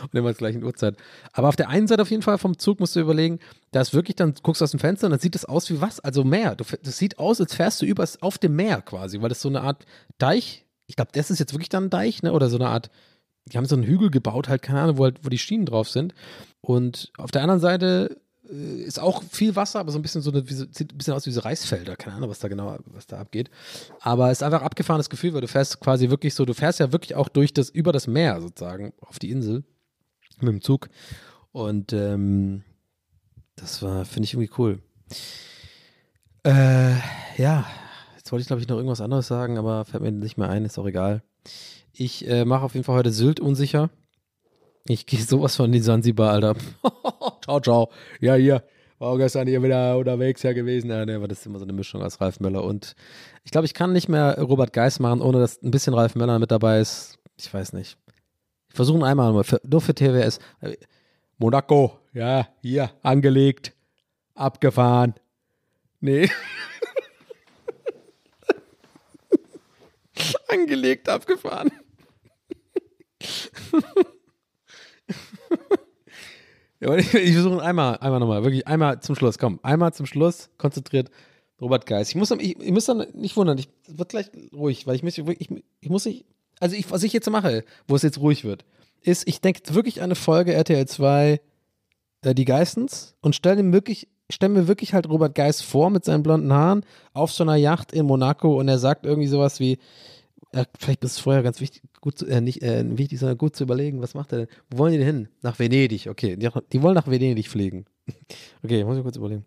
[0.01, 0.97] Und immer zur gleichen Uhrzeit.
[1.31, 3.39] Aber auf der einen Seite auf jeden Fall vom Zug musst du überlegen,
[3.71, 5.81] da ist wirklich, dann guckst du aus dem Fenster und dann sieht es aus wie
[5.81, 5.99] was?
[5.99, 6.55] Also Meer.
[6.55, 9.49] Du, das sieht aus, als fährst du übers, auf dem Meer quasi, weil das so
[9.49, 9.85] eine Art
[10.17, 12.33] Deich, ich glaube, das ist jetzt wirklich dann ein Deich, ne?
[12.33, 12.89] Oder so eine Art,
[13.45, 15.89] die haben so einen Hügel gebaut, halt, keine Ahnung, wo, halt, wo die Schienen drauf
[15.89, 16.13] sind.
[16.61, 20.31] Und auf der anderen Seite äh, ist auch viel Wasser, aber so ein bisschen so
[20.31, 23.19] eine, sieht ein bisschen aus wie diese Reisfelder, keine Ahnung, was da genau, was da
[23.19, 23.49] abgeht.
[23.99, 26.91] Aber es ist einfach abgefahrenes Gefühl, weil du fährst quasi wirklich so, du fährst ja
[26.91, 29.63] wirklich auch durch das, über das Meer sozusagen auf die Insel
[30.43, 30.89] mit dem Zug.
[31.51, 32.63] Und ähm,
[33.55, 34.79] das war, finde ich irgendwie cool.
[36.43, 36.95] Äh,
[37.37, 37.65] ja,
[38.15, 40.65] jetzt wollte ich glaube ich noch irgendwas anderes sagen, aber fällt mir nicht mehr ein,
[40.65, 41.23] ist auch egal.
[41.93, 43.89] Ich äh, mache auf jeden Fall heute Sylt unsicher.
[44.85, 46.55] Ich gehe sowas von in Sansibar, Alter.
[47.43, 47.89] ciao, ciao.
[48.19, 48.63] Ja, hier.
[48.99, 50.89] War gestern hier wieder unterwegs ja gewesen.
[50.89, 52.95] Ja, ne, aber das ist immer so eine Mischung aus Ralf Möller und
[53.43, 56.39] ich glaube, ich kann nicht mehr Robert Geis machen, ohne dass ein bisschen Ralf Möller
[56.39, 57.19] mit dabei ist.
[57.37, 57.97] Ich weiß nicht.
[58.73, 60.39] Versuchen einmal nur für, nur für TWS.
[61.37, 63.73] Monaco, ja, hier, angelegt,
[64.33, 65.13] abgefahren.
[65.99, 66.27] Nee.
[70.47, 71.69] angelegt, abgefahren.
[76.79, 80.49] ja, ich, ich versuche einmal, einmal nochmal, wirklich einmal zum Schluss, komm, einmal zum Schluss,
[80.57, 81.11] konzentriert.
[81.61, 82.09] Robert Geis.
[82.09, 85.17] Ich muss, ich, ich muss dann nicht wundern, ich wird gleich ruhig, weil ich muss,
[85.17, 85.49] ich,
[85.79, 86.25] ich muss nicht
[86.59, 88.65] also ich, was ich jetzt mache, wo es jetzt ruhig wird,
[89.01, 91.41] ist, ich denke wirklich an eine Folge RTL 2,
[92.21, 96.05] äh, die Geistens, und stelle mir wirklich, stell mir wirklich halt Robert Geist vor mit
[96.05, 99.77] seinen blonden Haaren auf so einer Yacht in Monaco und er sagt irgendwie sowas wie,
[100.51, 103.55] äh, vielleicht ist es vorher ganz wichtig, gut zu, äh, nicht äh, wichtig, sondern gut
[103.55, 104.47] zu überlegen, was macht er denn?
[104.69, 105.27] Wo wollen die denn hin?
[105.41, 106.35] Nach Venedig, okay.
[106.37, 107.85] Die, die wollen nach Venedig fliegen.
[108.63, 109.45] okay, muss ich kurz überlegen.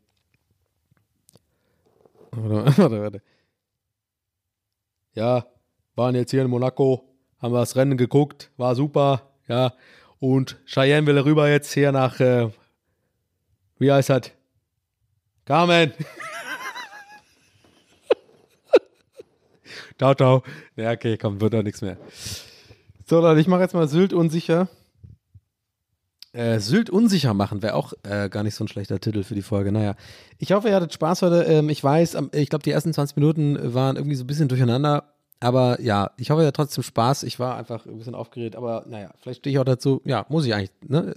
[2.33, 3.23] Warte, warte, warte.
[5.15, 5.47] Ja,
[5.97, 7.09] waren jetzt hier in Monaco,
[7.41, 9.73] haben wir das Rennen geguckt, war super, ja.
[10.19, 12.51] Und Cheyenne will rüber jetzt hier nach, äh,
[13.79, 14.31] wie heißt das?
[15.45, 15.93] Carmen.
[19.99, 20.43] ciao, ciao.
[20.77, 21.97] Ja, okay, komm, wird doch nichts mehr.
[23.07, 24.69] So, Leute, ich mache jetzt mal Sylt unsicher.
[26.33, 29.43] Äh, Sylt unsicher machen wäre auch äh, gar nicht so ein schlechter Titel für die
[29.43, 29.73] Folge.
[29.73, 29.95] Naja,
[30.39, 31.45] ich hoffe, ihr hattet Spaß heute.
[31.45, 35.16] Ähm, ich weiß, ich glaube, die ersten 20 Minuten waren irgendwie so ein bisschen durcheinander.
[35.39, 37.23] Aber ja, ich hoffe, ihr hattet trotzdem Spaß.
[37.25, 38.57] Ich war einfach ein bisschen aufgeregt.
[38.57, 40.01] Aber naja, vielleicht stehe ich auch dazu.
[40.05, 40.71] Ja, muss ich eigentlich.
[40.87, 41.15] Ne?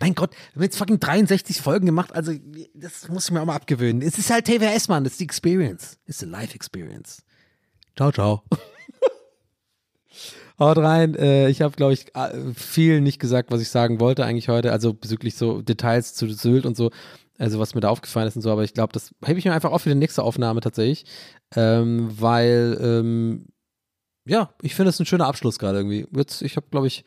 [0.00, 2.14] Mein Gott, wir haben jetzt fucking 63 Folgen gemacht.
[2.14, 2.32] Also,
[2.74, 4.00] das muss ich mir auch mal abgewöhnen.
[4.00, 5.04] Es ist halt TWS, Mann.
[5.04, 5.98] Das ist die Experience.
[6.06, 7.22] It's a life experience.
[7.94, 8.42] Ciao, ciao.
[10.58, 11.14] Haut rein.
[11.14, 12.06] Äh, ich habe, glaube ich,
[12.54, 14.72] viel nicht gesagt, was ich sagen wollte eigentlich heute.
[14.72, 16.90] Also bezüglich so Details zu Sylt und so.
[17.38, 18.50] Also was mir da aufgefallen ist und so.
[18.50, 21.04] Aber ich glaube, das hebe ich mir einfach auf für die nächste Aufnahme tatsächlich.
[21.54, 23.46] Ähm, weil, ähm,
[24.28, 26.06] ja, ich finde es ein schöner Abschluss gerade irgendwie.
[26.14, 27.04] Jetzt, ich habe, glaube ich,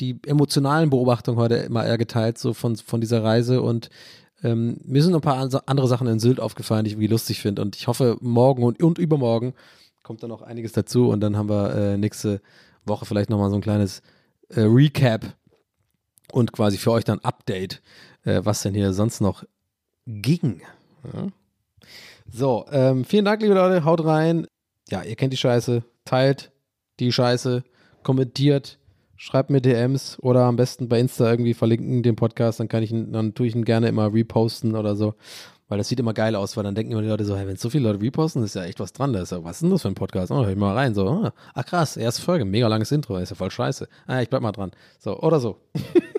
[0.00, 3.62] die emotionalen Beobachtungen heute immer eher geteilt, so von, von dieser Reise.
[3.62, 3.90] Und
[4.42, 7.40] ähm, mir sind ein paar an- andere Sachen in Sylt aufgefallen, die ich irgendwie lustig
[7.40, 7.62] finde.
[7.62, 9.54] Und ich hoffe, morgen und, und übermorgen
[10.02, 11.08] kommt da noch einiges dazu.
[11.10, 12.40] Und dann haben wir äh, nächste
[12.84, 14.02] Woche vielleicht nochmal so ein kleines
[14.48, 15.36] äh, Recap
[16.32, 17.82] und quasi für euch dann Update,
[18.24, 19.44] äh, was denn hier sonst noch
[20.06, 20.62] ging.
[21.12, 21.28] Ja.
[22.32, 23.84] So, ähm, vielen Dank, liebe Leute.
[23.84, 24.46] Haut rein.
[24.88, 25.82] Ja, ihr kennt die Scheiße.
[26.04, 26.51] Teilt
[27.00, 27.64] die Scheiße.
[28.02, 28.78] Kommentiert.
[29.16, 32.58] Schreibt mir DMs oder am besten bei Insta irgendwie verlinken den Podcast.
[32.58, 35.14] Dann kann ich ihn, dann tue ich ihn gerne immer reposten oder so.
[35.68, 37.56] Weil das sieht immer geil aus, weil dann denken immer die Leute so, hey, wenn
[37.56, 39.12] so viele Leute reposten, ist ja echt was dran.
[39.12, 40.30] Da ist ja, was ist denn das für ein Podcast?
[40.30, 40.94] Oh, hör ich mal rein.
[40.94, 43.88] So, ah, ach krass, erste Folge, mega langes Intro, ist ja voll scheiße.
[44.06, 44.72] Ah, ich bleib mal dran.
[44.98, 45.58] So, oder so.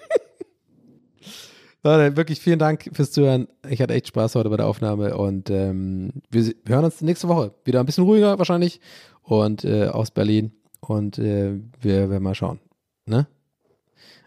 [1.83, 3.47] Leute, wirklich vielen Dank fürs Zuhören.
[3.69, 7.53] Ich hatte echt Spaß heute bei der Aufnahme und ähm, wir, hören uns nächste Woche.
[7.65, 8.79] Wieder ein bisschen ruhiger wahrscheinlich
[9.21, 10.53] und äh, aus Berlin
[10.87, 12.59] und äh, wir werden mal schauen.
[13.05, 13.27] Ne?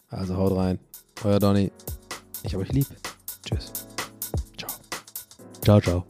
[0.09, 0.79] Also haut rein.
[1.25, 1.71] Euer Donny.
[2.43, 2.87] Ich hab euch lieb.
[3.45, 3.73] Tschüss.
[4.57, 4.71] Ciao.
[5.63, 6.05] Ciao, ciao.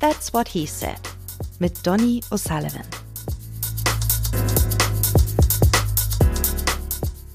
[0.00, 0.98] That's What He Said
[1.58, 2.86] mit Donny O'Sullivan.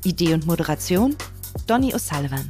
[0.04, 1.16] Idee und Moderation
[1.68, 2.50] Donny O'Sullivan.